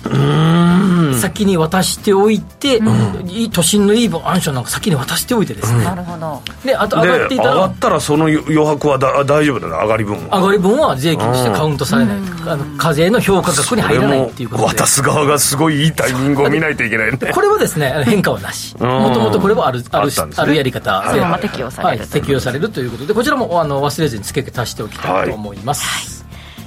[1.19, 2.80] 先に渡しておいて、
[3.28, 6.41] いい都心のいいマンションなんか先に渡しておいてですね、なるほど。
[6.65, 14.67] であとで上上がっていたらがったらその余白はだ大丈夫だな上がり分は上がり分は税金としてカウントされない、あの課税の評価額に入らないっていうことで。
[14.69, 17.17] 渡す側がすごいいいタイミングを見ないといけないね。
[17.17, 18.74] これはですね変化はなし。
[18.76, 18.80] ん
[19.12, 21.04] もともとこれはあるあるあるやり方。
[21.10, 26.26] そのまま適用されるはい、適用されるということでこちらもあの忘れずに付け足しておきたいと思います、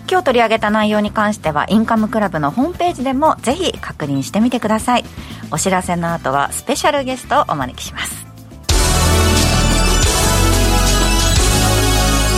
[0.09, 5.05] 今日取り上げた内容に関してはインカムクラブのホームページでもぜひ確認してみてください。
[5.51, 8.25] お知らせの後はスペシャルゲストをお招きします。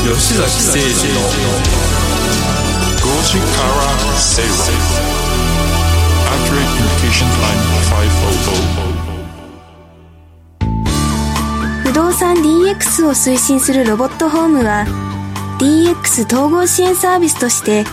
[0.06, 1.20] 吉崎誠二の
[3.02, 3.74] 5時から
[4.18, 4.54] 正論
[6.26, 7.60] Accurate Communication Time
[8.92, 8.95] 500
[12.16, 14.86] 産 DX を推進するロボットホームは
[15.60, 17.84] DX 統合支援サービスとして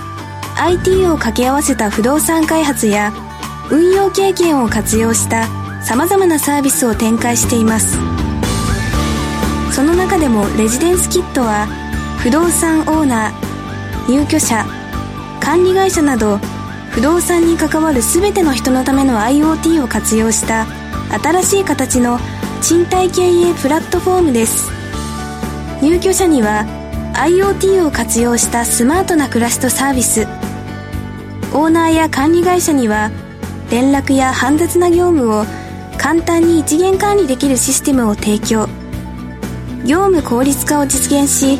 [0.57, 3.11] IT を掛け合わせた不動産開発や
[3.69, 5.47] 運用経験を活用した
[5.83, 7.97] さまざまなサービスを展開しています。
[9.73, 11.67] その中でもレジデンスキットは
[12.19, 14.65] 不動産オーナー入居者
[15.41, 16.37] 管理会社など
[16.91, 20.65] 不動産に関わる全ての人のための IoT を活用した
[21.21, 22.19] 新しい形の
[22.63, 24.71] 賃貸経営プラットフォームです。
[25.81, 26.65] 入居者には
[27.13, 30.21] IoT を活用したスマートな暮らしとサービス。
[31.51, 33.11] オーナーや管理会社には
[33.69, 35.43] 連絡や煩雑な業務を
[35.97, 38.69] 簡単に一元管理できるシステムを提供。
[39.85, 41.59] 業務効率化を実現し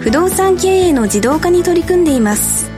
[0.00, 2.70] 不動産経営の自動化に取り組んでいます。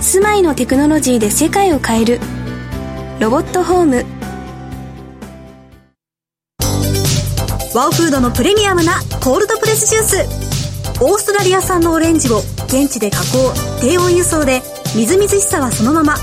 [0.00, 2.20] 住まいのテクノロジーで世界を変える。
[3.20, 4.21] ロボットホーム。
[7.74, 11.02] ワオフードのプレミアムなコールドプレスジュース。
[11.02, 14.60] オーストラリア産のオレンジを現地で加工低温輸送で
[14.94, 16.16] みずみずしさはそのまま。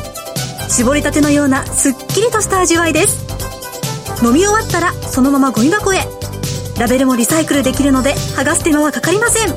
[0.70, 3.26] 絞りたてのようなすっきりとした味わいです。
[4.24, 6.02] 飲み終わったらそのままゴミ箱へ。
[6.78, 9.48] ラベルもリサイクルできるので剥がす手間はかかりません。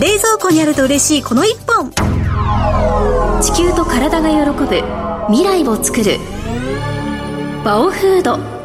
[0.00, 1.92] 冷蔵庫にあると嬉しいこの一本。
[3.40, 4.82] 地球と体が喜ぶ
[5.28, 6.18] 未来を作る。
[7.64, 8.61] バオフード。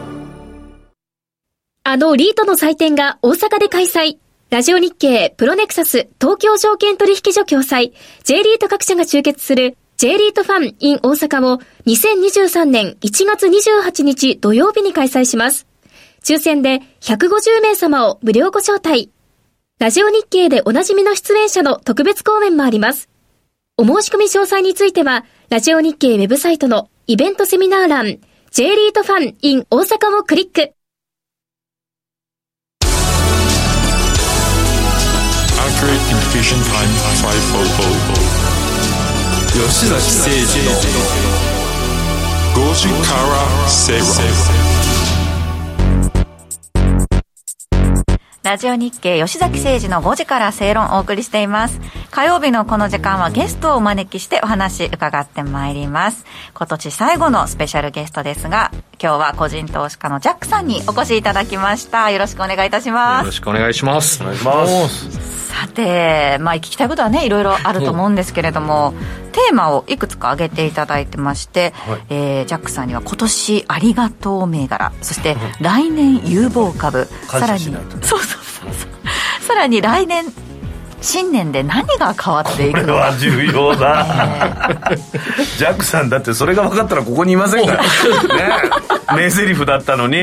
[1.90, 4.18] あのリートの祭典が大阪で開催
[4.50, 7.94] ラジオ日経プロネクサス東京証券取引所共催
[8.26, 15.66] J リート各社が集結する J リートファン in 大阪を2023年1月28日土曜日に開催します。
[16.26, 19.10] 抽選で150名様を無料ご招待。
[19.80, 23.08] ラジオ日経でおなじみの出演者の特別講演もあります。
[23.78, 28.20] お申し込み詳細については、ラジオ日経ウェブサイトのイベントセミナー欄、
[28.52, 30.74] J リートファン in 大阪をクリック。
[36.38, 38.38] Accurate Communication Time 500.
[39.54, 40.72] 吉崎誠二の
[48.48, 51.82] ラジオ日経吉崎誠二の5時から正論をお送りしています。
[52.12, 56.26] 火曜日のこの時間はゲストをお招きしてお話伺ってまいります。
[56.54, 58.72] 今年最後のスペシャルゲストですが、
[59.04, 62.10] 今日は個人投資家のジャックさんにお越しいただきました。
[62.10, 63.24] よろしくお願いいたします。
[63.24, 64.24] よろしくお願いします。
[64.24, 65.48] お願いします。
[65.50, 68.94] さて、まあ、聞きたいことはねいろいろあると思うんですけれども、
[69.38, 72.02] テーマをいくつか挙げていただいてまして、はい。
[72.10, 74.92] えージャックさんには今年ありがとう銘柄。
[75.04, 77.06] そして来年有望株。
[77.28, 78.90] さらにそうそうそうそう。
[79.42, 80.26] さらに来年
[81.02, 82.82] 新年で何が変わっていくのか。
[82.82, 84.06] これは重要だ。
[85.58, 87.84] ジャックさんだってそれが分かったらここにいませんから。
[87.84, 87.88] ね。
[89.16, 90.18] 名台詞だったのに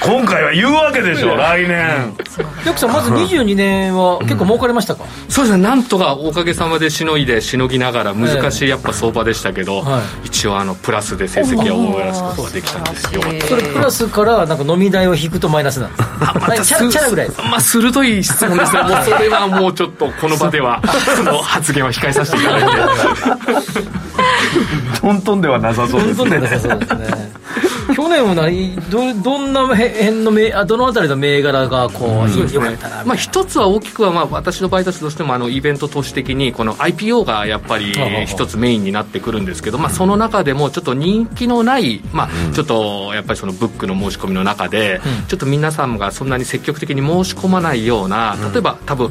[0.00, 2.14] 今回は言うわけでしょ来年。
[2.16, 13.22] ジャックさんまず22年は結構儲かりましたか、そうですね、なんとかおかげさまでしのいで、しのぎながら、難しいやっぱ相場でしたけど、は一応あの、プラスで成績を終えらすことができたんですよ。
[13.22, 18.82] それプラスからなんか飲み代を引くとマイナスなんです またチャラチャラぐらいですまあ、鋭い質問ですね。
[18.82, 20.82] もうそれはもうちょっと、この場では、
[21.16, 24.06] その発言は控えさせていただいて。
[25.00, 27.36] トントンではなさそうですどんどんなさそうですね。
[27.94, 37.94] 去年は何どどんな辺の銘あどのあたりの銘柄がこう、よかったなまあ、一つは大きくは、まあ、私の場合としてもあのイベント投資的にこの IPO がやっぱり
[38.26, 49.10] 一つメインになってくるんですけど、まあ、その中でもちょっと人気のない、まあ、ちょっとやっぱりそのブックの申し込みの中で、ちょっと皆さんがそんなに積極的に申し込まないような例えば多分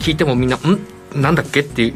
[0.00, 0.78] 聞いてもみんな「ん？
[1.14, 1.90] なんだっけ?」って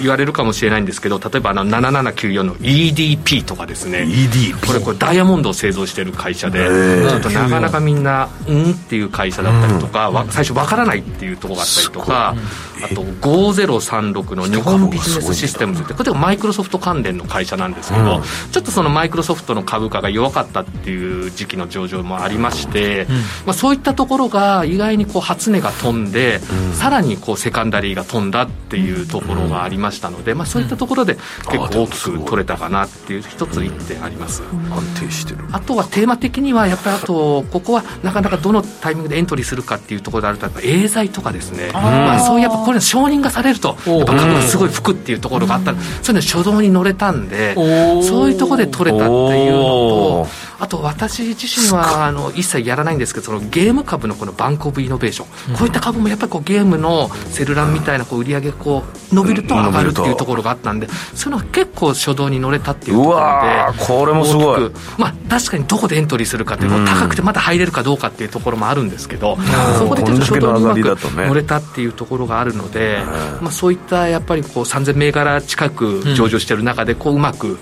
[0.00, 4.00] 言われるかもしれないんですけど例えばあの7794の EDP とかですね。
[4.00, 7.08] EDP これこれダイヤモンドを製造してる会社で、ー。
[7.08, 12.34] ちょっとなかなかみんな「うん?」っていう会社だったりとか、わ最初わからないっていうところがあったりとか
[12.82, 15.94] あと5036の日本ビジネスシステムズって。
[15.94, 23.06] これマイクロソフト関連の会社なんですけど、ちょっとそのマイクロソフトの株価が弱かったっていう時期の上場もありまして、
[23.46, 26.40] まあ、そういったところが意外にこう初値が飛んで、
[26.74, 31.16] さらにこうセカンダリーが飛んだっていうところがありましたので、まあ、そういったところで
[31.50, 34.42] 結構大きく取れたかなっていう一つ一点あります。
[34.70, 35.44] 安定してる。
[35.52, 41.70] あとはテーマ的にはやっぱりあとここはなかなかどのタイミングでエントリーするかっていうところであるとやっぱエーザイとかですね。
[41.72, 45.74] まあ、そういうやっぱこれ承認がされるとやっぱすごい吹くっていうところがあった。
[46.02, 50.28] そういうの初動に乗れたんでそういうところで取れたっていうのおと
[50.60, 60.30] あと私自身はあの一切やらないんですけどそのゲーム株のこのバンク・オブ・イノベーション、こういった株もやっぱりこうゲームのセルランみたいなこう売り上げがこう伸びると上がるっていうと。
[60.30, 63.16] ころがあったんでそういうのが結構初動に乗れたっていうところで。
[63.16, 64.70] うわーこれもすごい。
[64.96, 69.36] まあ確かにどこでエントリーするかっていうのは高くてまだ入れるかどうかっていうところもあるんですけど、
[69.78, 71.26] そこでちょっと初動にうまくね。
[71.26, 73.02] 乗れたっていうところがあるので、
[73.40, 77.58] まあ、そういったやっぱりこう3000銘柄近く上場してる中でこううまく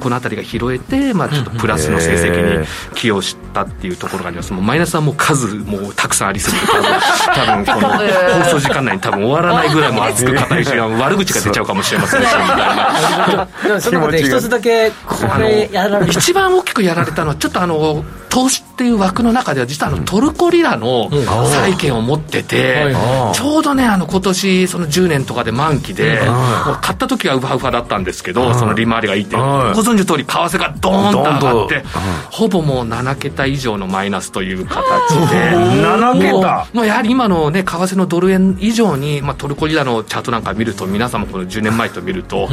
[0.00, 6.28] この辺りが拾えて、まあ、ちょっとプラスの成に寄与したっていうところがありますもうマイナスはもう数もうたくさん。
[6.28, 7.98] ありすぎて多分多分この
[8.44, 12.22] 放送時間内に多分終わらないぐらいも熱く語りし悪口が出ちゃうかもしれません。
[12.22, 21.08] しその中で一つだけこれやられ一番大きくやられたのはちょっとあの投資っていう枠の中では実はあのトルコリラの
[21.46, 22.92] 債券を持ってて、
[23.32, 26.18] ちょうどねあの今年その10年とかで満期で、
[26.82, 31.84] 買った時はウハウハだったんですけど、その利回りがいいってご存知の通り為替がドーンと上がって
[32.32, 35.50] ほぼもう7桁以上のマイナスという形で。
[35.84, 36.66] 7桁。
[36.72, 42.48] もうやはり今のね為替のドル円以上に、まあ、トルコリラのチャートなんか見ると皆さんもこの10年前と見ると、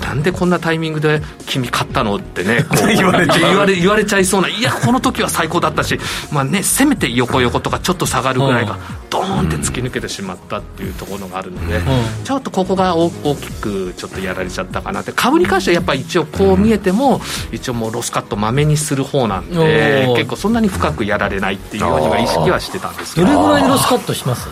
[0.00, 2.64] なんでこんなタイミングで君買ったのってね
[2.96, 5.98] 言われ言われ言われちゃいそうないやこの時は最高だったし、
[6.32, 11.80] まあね、せめて横横とかちょっと下がるぐらいがドーンって突き抜けてしまったっていうところがあるので、
[12.24, 17.20] ちょっとここが大きくちょっとやられちゃったかなって株に関してはやっぱり一応こう見えても、
[17.52, 23.26] 一応もうロスカットまめにする方なんで結構そんなに深くやられないっていうようには意識はしてたんですけど。
[23.26, 24.48] どれぐらいでロスカットします？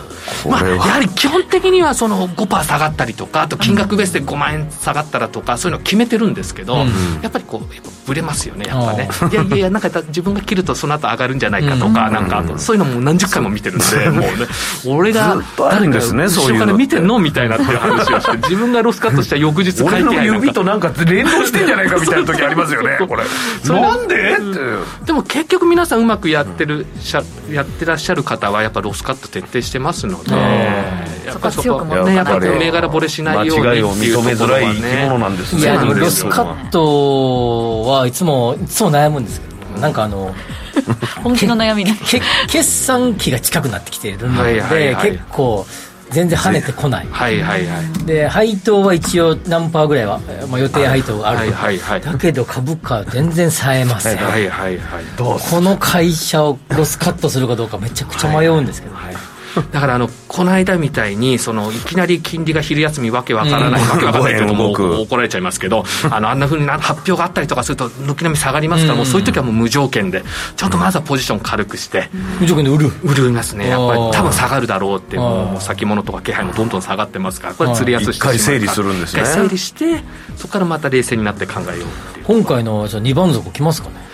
[0.49, 6.77] まあ、やはり基本的にはその5%下がったりとかあと金額ベースで5万円下がったらとかそういうの決めてるんですけど、
[7.21, 9.09] やっぱりこうやっぱブレますよねやっぱね。
[9.31, 14.47] いやいやいやなんか自分が切るとその後上がるんじゃないかとか、なんかそういうのも何十回も見てるんで、もうね
[14.87, 23.23] 俺が誰かですねそういうの見てんのみたいなっていう話をして自分がロスカットした翌日俺の指となんか連動してんじゃないかみたいな時ありますよね これ。
[23.65, 26.85] なんでってでも結局皆さんうまくやってる
[27.51, 35.59] やってらっしゃる方はやっぱロスカット徹底してますのでやっぱそこねやっぱり銘柄ボレしないようにっていうところはね。
[35.59, 40.33] いやロスカットはいつもいつも悩むんですけどなんかあの
[41.23, 41.97] 本気の悩みね。
[42.47, 45.65] 決算期が近くなってきているので、結構
[46.09, 59.15] 全然跳ねてこない、はいはいはい、で配当は一応何パーぐらいは、まあ、予定配当がある、はいはいはい、だけど株価全然冴えません、はいはいはい、この会社をロスカットするかどうかめちゃくちゃ迷うんですけど、はい
[59.71, 70.23] だからあのこの間みたいにそのいきなり金利が昼休みわけわからない、わけわからないという怒られちゃいますけどあのあんなふうに発表があったりとかすると軒並み下がりますから、もうそういう時はもう無条件で
[70.55, 72.91] ちょっとまずはポジション軽くして、無条件で売る。
[73.03, 73.69] 売るますね。
[73.69, 79.25] やっぱり多分下がるだろうってもう先物とか気配もどんどん下がってますからこれ釣りやすして一回整理するんですね。
[79.25, 80.03] 整理して
[80.35, 81.87] そこからまた冷静になって考えよう
[82.23, 84.08] 今回のじゃ2番底きますかね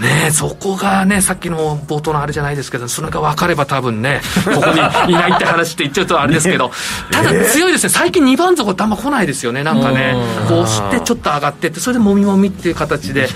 [0.00, 4.78] ねそこがね、さっきの冒頭のあれじゃないですけど、それが分かれば多分ね、ここに
[5.12, 6.70] いないって話って言っちゃうとあれですけど、
[7.10, 10.14] ただ強いですね、最近2番底ってあんま来ないですよね、なんかね、
[10.48, 13.28] こうしてちょっと上がってって、それでもみもみっていう形で。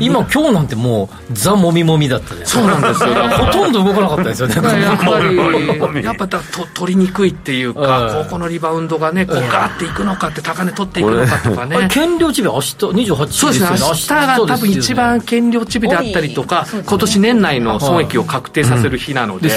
[0.00, 3.14] 今今日なんてもうザもみもみだったでそうなんですよ。
[3.30, 4.54] ほとんど動かなかったですよね。
[4.82, 6.04] やっぱり。
[6.04, 6.38] やっぱと
[6.74, 11.88] 取りにくいっていうか、ここのリバウンドがねこうガーっていくのかって高値取っていくのかとかね。
[11.90, 13.68] 権量値日明日28日そうですね。
[13.80, 19.50] 明日が多分一番権量値日であったりとか、今年年内の損益を確定させる日なので、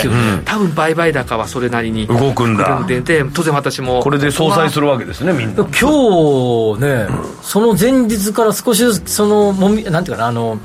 [0.45, 2.83] 多分売買高はそれなりに動くんだ。
[2.87, 4.01] でで当然私も。
[4.01, 5.65] これで相殺するわけですねみんな。
[5.79, 7.07] 今日ね
[7.41, 10.59] その前日から少しずつそのもみなんていうかなあの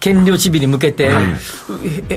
[0.00, 1.10] 権量チビに向けて、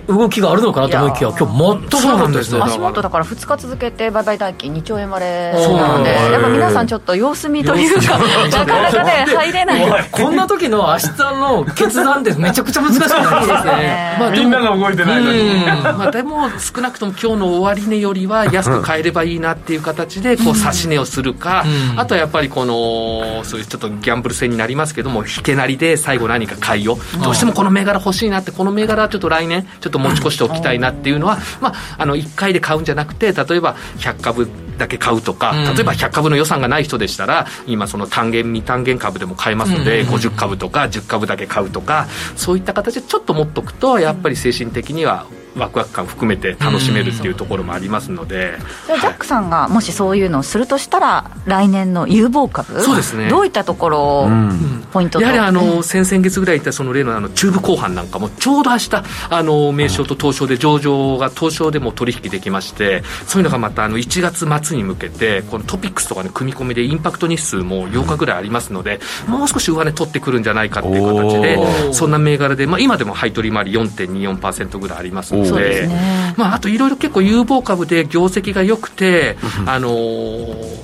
[0.07, 5.53] 動きがあるのかなと思いきや、今日全くなんですね足元だから2日続けて売買代金2兆円割れ。
[5.63, 45.25] そうなので、やっぱ皆さん、ちょっと様子見というか、なかなかね、入れない、こんな時の明日の決断って、めちゃくちゃ難しくないですね、まあ、みんなが動いてないのに、まあ、でも少なくとも今日の終値よりは安く買えればいいなっていう形で、こう指し値をするか、あとはやっぱりこの、そういうちょっとギャンブル戦になりますけども、引けなりで最後何か買いを、どうしてももこの銘柄欲しいなって、この銘柄はちょっと来年、ちょっと持ち越しておきたいなっていうのは、まあ、あの1回で買うんじゃなくて、例えば100株だけ買うとか、例えば100株の予算がない人でしたら、今、その単元、未単元株でも買えますので、50株とか10株だけ買うとか、そういった形でちょっと持っとくと、やっぱり精神的には
[45.55, 53.29] ワクワク感含めて楽しめるっていうところもありますので、じゃあジャックさんがもしそういうのをするとしたら来年の有望株そうですね。
[53.29, 54.29] どういったところを
[54.91, 79.89] ポイントやはりあの先々月ぐらい言ったその例のあの中部後半なんかもちょうど明日あの名称と東証で上場が東証でも取引できましてそういうのがまたあの1月末に向けてこのトピックスとかの組み込みでインパクト日数も8日ぐらいありますのでもう少し上値取ってくるんじゃないかっていう形でそんな銘柄で、まあ、今でも配当利回り4.24%ぐらいありますので、ね、まあ、あといろいろ結構有望株で業績が良くて、あの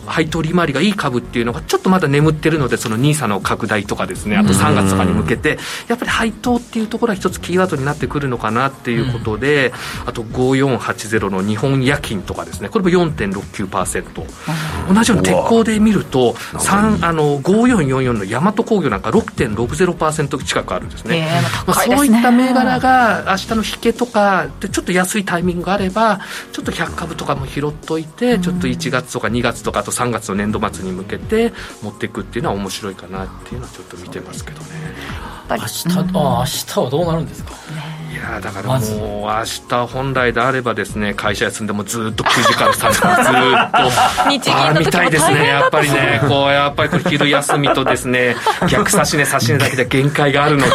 [0.05, 5.57] 配当利回りがいい株っていうのがちょっとまだ眠ってるのでその NISA の拡大とかですねあと3月とかに向けて
[5.87, 9.73] やっぱり配当っていうところは一つキーワードになってくるのかなっていうことで、
[10.05, 21.27] あと5480の日本夜勤とかですねこれも4.69%同じように鉄鋼で見るとあの5444の大和工業なんか6.60%近くあるんですね、
[21.67, 26.19] まあ、そういった銘柄が明日の引けとかでちょっと安いタイミングがあれば
[26.51, 34.65] ちょっと100株とかも拾っといて、ちょっと1月とか2月とかあと3月の年度末に向けて持っていくっていうのは面白いかなっていうのはちょっと見てますけどね。
[35.49, 46.21] 明日,、あ明日はどうなるんですか、ねいやだからもう明日本来であればですね会社休んでもずっと9時から3時からずっとあ見たいですねやっぱりね。
[46.27, 48.37] こうやっぱりこれ昼休みとですね
[48.69, 50.73] 逆差し値差し値だけで限界があるので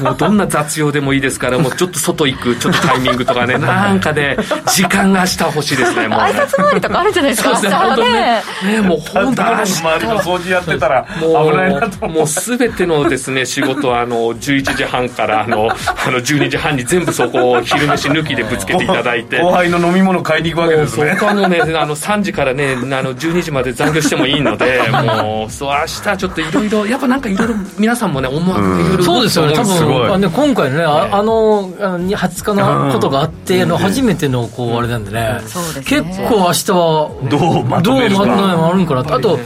[0.00, 19.40] もうどんな雑用でもいいですからもうちょっと外行くちょっとタイミングとかね なんかね時間が明日欲しいですねもう、ね、挨拶回りとかあるじゃないですかそうですね本当ねねもう本当周りの掃除やってたら危ないなともう全てのですね仕事はあの11時半からあのあの12時半に全部そこを昼飯抜きでぶつけていただいて。
[19.42, 21.16] 後輩の飲み物買いに行くわけですね。
[21.18, 29.54] そこのねあの3時からねあの12時まで残業してもいいので もうそう明日ちょっといろいろやっぱなんかいろいろ皆さんもね思惑いろいろそうですよね。
[29.54, 35.40] 多分あね今回ねああのあの20日のことがあっての初めてのこうあれなんでね。
[35.84, 38.24] 結構明日はどうまとめるか。
[38.24, 39.38] どうまとめるかなあと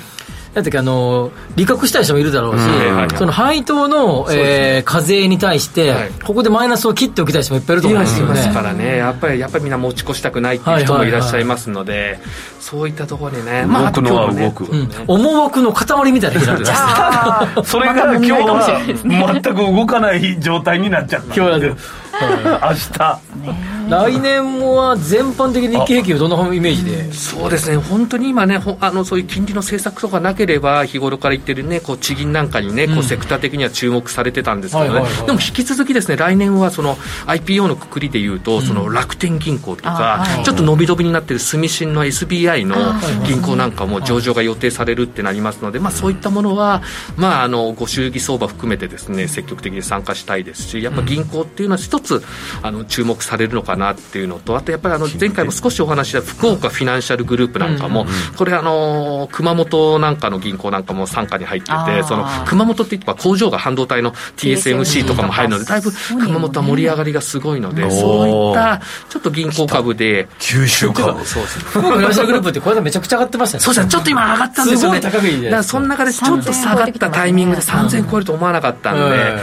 [0.55, 2.63] なんていうかあの利確したい人もいるだろうし、
[3.19, 5.95] その配当の、えー、課税に対して、
[6.25, 8.53] ここでマイナスを切っておきたい人もいっぱいいると思うんですよね。
[8.53, 12.21] からね、やっぱりやっぱりみんな持ち越したくないっていう人もいらっしゃいますので、
[12.61, 14.67] そういったところでね、まあ、動くのは動く、
[15.09, 16.73] 思惑の塊みたいな日なんです。
[17.71, 18.81] それが今日は
[19.33, 21.35] 全く動かない状態になっちゃった。
[21.35, 21.75] 今日
[22.63, 23.21] 明日。
[23.89, 27.13] 来年は全般的に日経平均はどんなイメージで？
[27.13, 36.97] そうですね、本当に今ね、あのそういう金利の政策とかなければ、日頃から言ってるね、こう地銀なんかにね、こうセクター的には注目されてたんですけどね、でも引き続きですね、来年はその
[37.27, 42.77] IPO のくくりでいうと、その楽天銀行とか、ちょっと伸び伸びになってる住信の SBI の
[43.27, 46.83] 銀行なんかも上場が予定されるってなりますので、まあ、そういったものは、
[47.17, 52.04] まあ、あのご祝儀相場含めてですね、積極的に参加したいですし、やっぱ銀行っていうのは一つ
[52.63, 71.65] あの注目されるのかなっていうのと、あとやっぱりあの前回も少しお話した福岡フィナンシャルグループなんかも、これあの、熊本なんかの銀行なんかも傘下に入ってて、その熊本って言えば工場が半導体の TSMC とかも入るので、だいぶ熊本は盛り上がりがすごいので、そういったちょっと銀行株で、九州株、そうですね。
[71.65, 73.61] 福岡フィナンシャルグループってこれめちゃくちゃ上がってましたね。
[73.63, 75.01] そうですね、ちょっと今上がったんですよね。
[75.01, 75.19] だか
[75.51, 79.43] らその中でちょっと下がったタイミングで3000超えると思わなかったんで、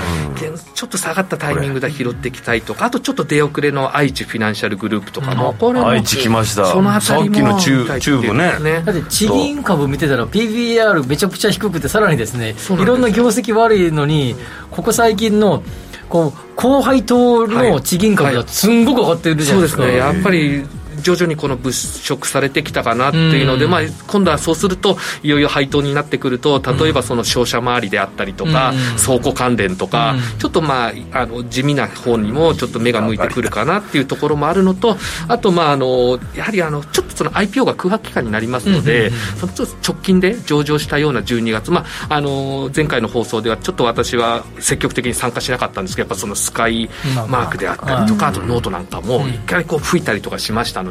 [0.74, 6.66] ちょっと下がったタイミングで拾っていきたいとか、あとちょっと出遅れの愛知フィナンシャルグループとかも、これ愛知来ました。
[6.66, 8.82] そのさっきの中中部ね。
[8.86, 14.36] だって地銀株見てたら PBR めちゃくちゃ低くてさらにですねいろんな業績悪いのに
[14.70, 15.64] ここ最近の
[16.10, 20.22] こう高配当の地銀株がすんごく上がってるじゃないですか、はいはい、そうですね。
[20.22, 28.74] やっぱり徐々にこの物色されてきたかなっていうので、まあ、今度はそうするといよいよ配当になってくると例えばその商社周りであったりとか、
[29.04, 34.98] 倉庫関連とか、ちょっとまああの地味な方にもちょっと目が向いてくるかなっていうところもあるのと
[35.28, 46.90] あとまああのやはりあのちょっとその IPO が空白期間になりますので、その直近で上場したような12月、まあ、あの前回の放送ではちょっと私は積極的に参加しなかったんですけどやっぱそのスカイ
[47.28, 50.91] マークであったりとか、あとノートなんかも一回こう吹いたりとかしましたの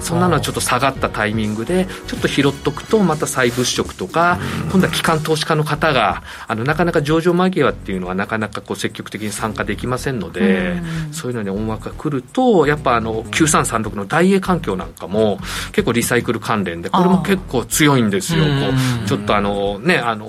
[0.00, 4.38] そんなのはちょっと下がったタイミングでちょっと拾っとくとまた再物色とか
[4.70, 10.80] 今度は機関投資家の方があのなかなか上場間際っていうのはなかなかこう積極的に参加できませんので
[11.12, 15.38] そういうのに思惑が来るとやっぱあの9336の大英環境なんかも
[15.72, 18.44] 結構リサイクル関連でこれも結構強いんですよ。
[18.44, 18.50] こ
[19.04, 20.26] うちょっとあのねあの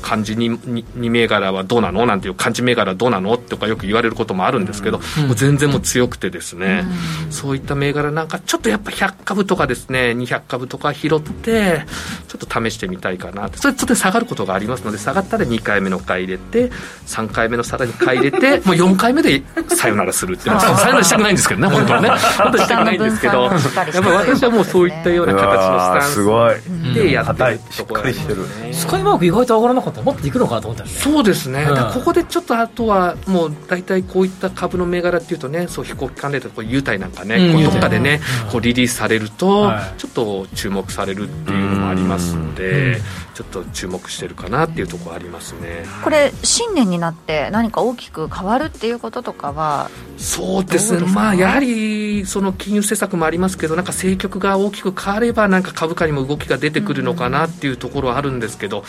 [0.00, 2.06] 漢字に2銘柄はどうなの？
[2.06, 3.36] なんていう漢字銘柄はどうなの？
[3.36, 6.84] とかよく言われることもあるんですけど、うん、もう全然もう強くてですね、
[7.24, 11.82] うん、そういった銘柄なんかちょっとやっぱ100株とかですね200株とか拾って
[12.28, 16.70] ちょっと試してみたいかなそれちょっと下がることがありますので下がったら2回目の買い入れて
[17.06, 22.08] 3回目のさらに買い入れて もう4回目でさよならするっていうのはさよならしたくないんですけどね本当はね。
[22.08, 23.52] 本当はしたくないんですけどやっ
[23.92, 26.54] ぱ私はもうそういったような形のスタンスすごい
[26.94, 28.72] でやってるところですね。
[28.72, 38.20] スカイマーク意外と上がらなかったらもっといくのかなと思ったんでそうですね、うん、ここでちょっとあとはもう大体こういった株の銘柄っていうとねそう飛行機関連とか優待なんかね、うん、どっかでね、
[38.50, 42.98] こうリリースされると、ちょっと注目されるっていうのもありますので、
[43.40, 45.86] ちょっと注目してるかなっていうところありますね。
[46.04, 49.90] これ新年になって何か大きく変わるっていうこととかは？
[50.18, 51.06] そうですね。
[51.06, 58.84] まあやはりその金融政策もありますけどなんか政局が大きく変わればなんか株価にも動きが出てくるのかなっていうところはあるんですけど、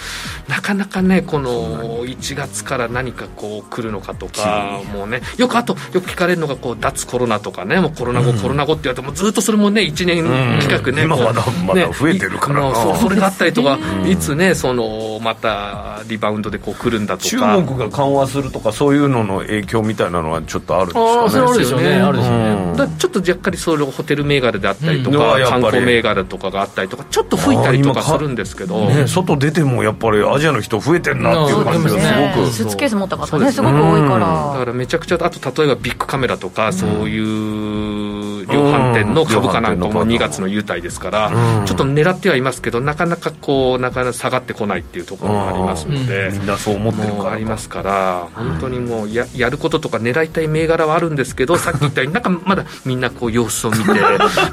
[0.49, 17.29] なかなかねこの1月から何かこう来るのかとかもうねよくあとよく聞かれるのがこう脱コロナとかねもうコロナ後、コロナ後って言われてもずっとそれもね1年近くね、今まだまだ増えてるからな、それがあったりとか、いつねそのまたリバウンドでこう来るんだとか。
[17.29, 21.29] 中国が緩和するとかそういうのの影響みたいなのはちょっとあるんですかね。
[21.29, 21.95] それあるでしょうね。
[22.01, 34.53] あるでしょうね、ちょっと若干それホテル銘柄であったりとか、観光銘柄とかがあったりとかちょっと吹いたりとかするんですけど、ね、外出てもやっぱりアジアの人増えてるなっていう感じがすごく、スーツケース持った方ねすごく多いから。
[34.53, 37.23] だからめちゃくちゃあと例えばビッグカメラとかそういう
[38.53, 41.31] 量販店の株価なんかも2月の優待ですから、
[41.65, 47.31] ちょっと狙ってはいますけどなかなかこうなかなか下がってこないっていうところもありますので、みんなそう思ってるから。
[47.31, 53.83] ありますから本当にもうややることとか狙いたい銘柄はあるんですけど さっき言ったようになんかまだみんなこう様子を見て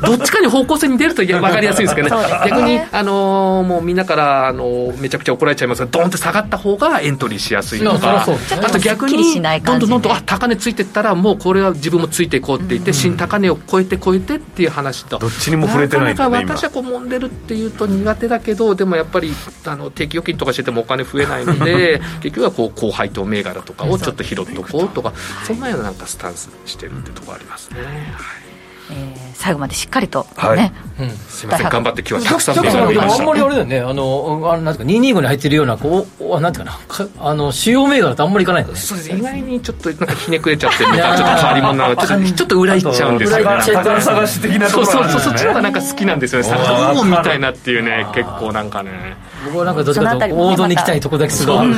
[0.03, 2.16] どっちかに方向性に出ると分かりやすいですけどね。
[2.49, 19.32] 逆に、あのー、もうみんなから、あのー、めちゃくちゃ怒られちゃいますがドンって下がった方がエントリーしやすいとか、あと逆にどんどんどんどんあ高値ついてったらもうこれは自分もついていこうって言って、新高値を超えて超えてっていう話とどっちにも触れてないんだ、ね、私はこう揉んでるっていうと苦手だけどでもやっぱり
[19.64, 25.12] あの定期預金とかしててもお金増えないので結局はこう高配当銘柄とかをちょっと拾っとこうとか
[25.45, 27.80] そんなようななんかスタンスしてるってところありますね。
[27.80, 28.47] はい
[28.91, 30.72] えー、最後までしっかりと、ね、はい。
[31.01, 31.68] うん、すみません。
[31.68, 33.22] 頑張って今日はたくさん銘柄見ました。
[33.22, 33.80] あんまりあれだよね。
[33.80, 36.78] あのあなんていうか225に入ってるようなこうなんていうかな。
[36.89, 45.20] かあの主要銘柄ってあんまりいかないんですそうです意外にちょっとなんかひねくれちゃってるのかちょっと変わり者なのちょっとちょっと裏いっちゃうんですよね宝探し的なところ、ね、そうそうそう。
[45.20, 46.49] そっちの方がなんか好きなんですよね。
[46.49, 48.07] 魚もみたいなっていうね。
[48.14, 49.16] 結構なんかね。
[49.45, 51.68] 僕はなんかどっちかというと王道に行きたいとこだけすごい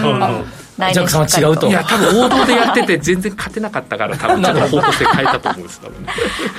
[0.92, 1.68] ジャックさんは違うと。
[1.68, 6.08] いや多分王道でやってて全然勝てなかったから多分 ちょっと方向性変えたと思うんです多分、ね、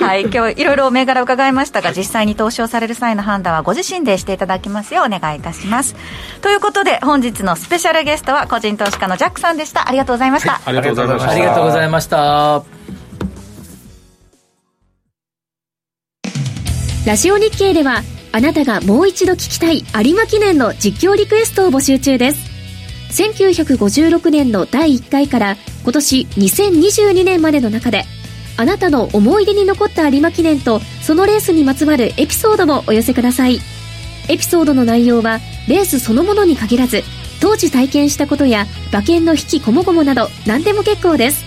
[0.00, 5.96] はい今日いろいろ銘柄伺いましたが実際に投資をされる際の判断はご自身でしていただきますようお願いいたします。
[6.40, 9.88] ということで本日のスペシャルゲストは個人投資家のジャックさんでした。
[9.88, 11.30] ありがとうございました、はい、ありがとうございました。
[11.30, 12.62] ありがとうございました。
[17.04, 22.51] ラジオ日経ではあなたがもう一度聞きたい有馬記念の実況リクエストを募集中です
[23.12, 28.04] 1956年の第1回から今年2022年までの中で
[28.56, 33.60] あなたの思い出に残った有馬記念とそのレースにまつわるエピソードもお寄せください。
[34.28, 37.02] エピソードの内容はレースそのものに限らず
[37.40, 41.44] 当時体験したことや馬券の引きこもごもなど何でも結構です。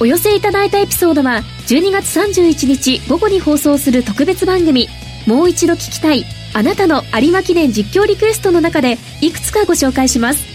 [0.00, 4.88] お寄せいただいたエピソードは12月31日午後に放送する特別番組。
[5.26, 10.53] もう一度聞きたいあなたの有馬記念実況リクエストの中でいくつかご紹介します。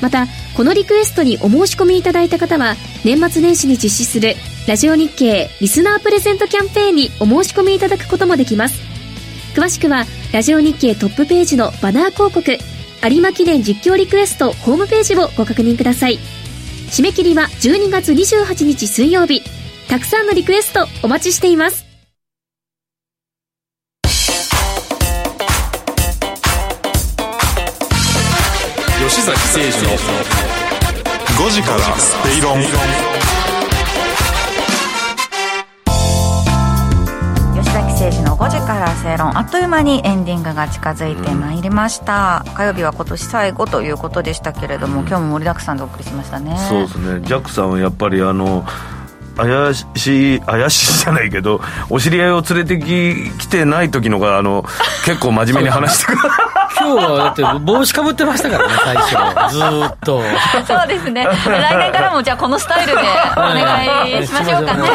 [0.00, 0.26] また
[0.56, 2.74] このリクエストにお申し込みいただいた方は
[3.04, 4.34] 年末年始に実施する
[4.66, 8.80] ラジオ日経リスナープレゼントキャンペーンにお申し込みいただくこともできます。
[9.54, 12.58] 詳しくはラジオ日経トップページのバナー広告
[13.08, 16.18] 有馬記念実況リクエストホームページをご確認ください。
[16.88, 19.42] 締め切りは12月28日水曜日。
[19.88, 21.85] たくさんのリクエストお待ちしています。
[29.26, 29.90] 崎誠二の
[31.48, 32.70] 5時からスペイロン吉
[37.72, 46.56] 崎誠二の5時から正論あっという間にエンディングが近づいてまいりました、うん、火曜日は今年最後ということでしたけれども、うん、今日も盛りだくさんでお送りしましたね。
[46.68, 47.20] そうですね。
[47.26, 48.64] ジャックさんはやっぱりあの
[49.36, 51.60] 怪しい怪しいじゃないけど
[51.90, 54.64] お知り合いを連れてき来てない時のがあの
[55.04, 56.18] 結構真面目に話してくる
[56.86, 60.22] 今日はだって帽子かぶってましたからね最初ずっと。
[60.66, 61.24] そうですね。
[61.24, 62.98] 来年からもじゃあこのスタイルで
[63.36, 64.88] お願いしましょうかね。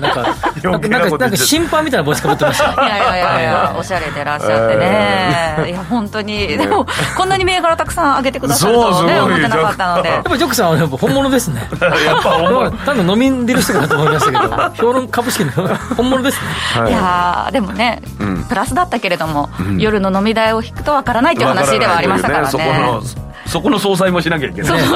[0.00, 5.70] なんかなんかなんか審判みたいな帽子かぶってましたいやいやいやいやおしゃれでいらっしゃってね。
[5.70, 6.48] いや本当に。
[6.56, 10.08] でもこんなに銘柄たくさん上げてくださるとはね思ってなかったので。
[10.08, 11.68] やっぱジョックさんはやっぱ本物ですね。
[11.80, 15.50] やっぱ単な飲みんでる人かと思いましたけど評論株式の
[15.96, 16.38] 本物です
[16.80, 18.00] ねいやでもね
[18.48, 23.00] プラスだったけれども夜の飲み代を引くとわからないっていう話ではありましたからね、ね、
[23.46, 24.80] そこの総裁もしなきゃいけない。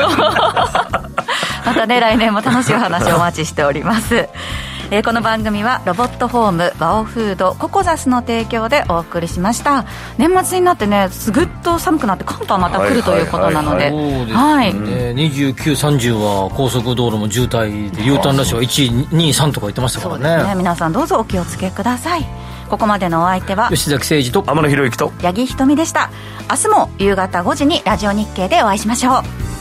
[1.65, 4.29] またね来年も楽しいお話をお待ちしております。
[4.93, 9.85] えーこの番組はロボットホームワオフードココザスの提供でお送りしました。
[10.19, 13.91] 年末になってねすぐっと寒くなって寒波また来るということなので。
[13.91, 20.49] はい29、30は高速道路も渋滞で U ターンラッシュは1、2、3とか言ってましたからね。
[20.49, 20.55] ね。
[20.57, 22.27] 皆さんどうぞお気をつけください
[22.71, 26.11] ここまでのお相手は吉崎誠二と天野博之と八木ひとみでした。
[26.49, 29.60] 明日も夕方5時にラジオ日経でお会いしましょう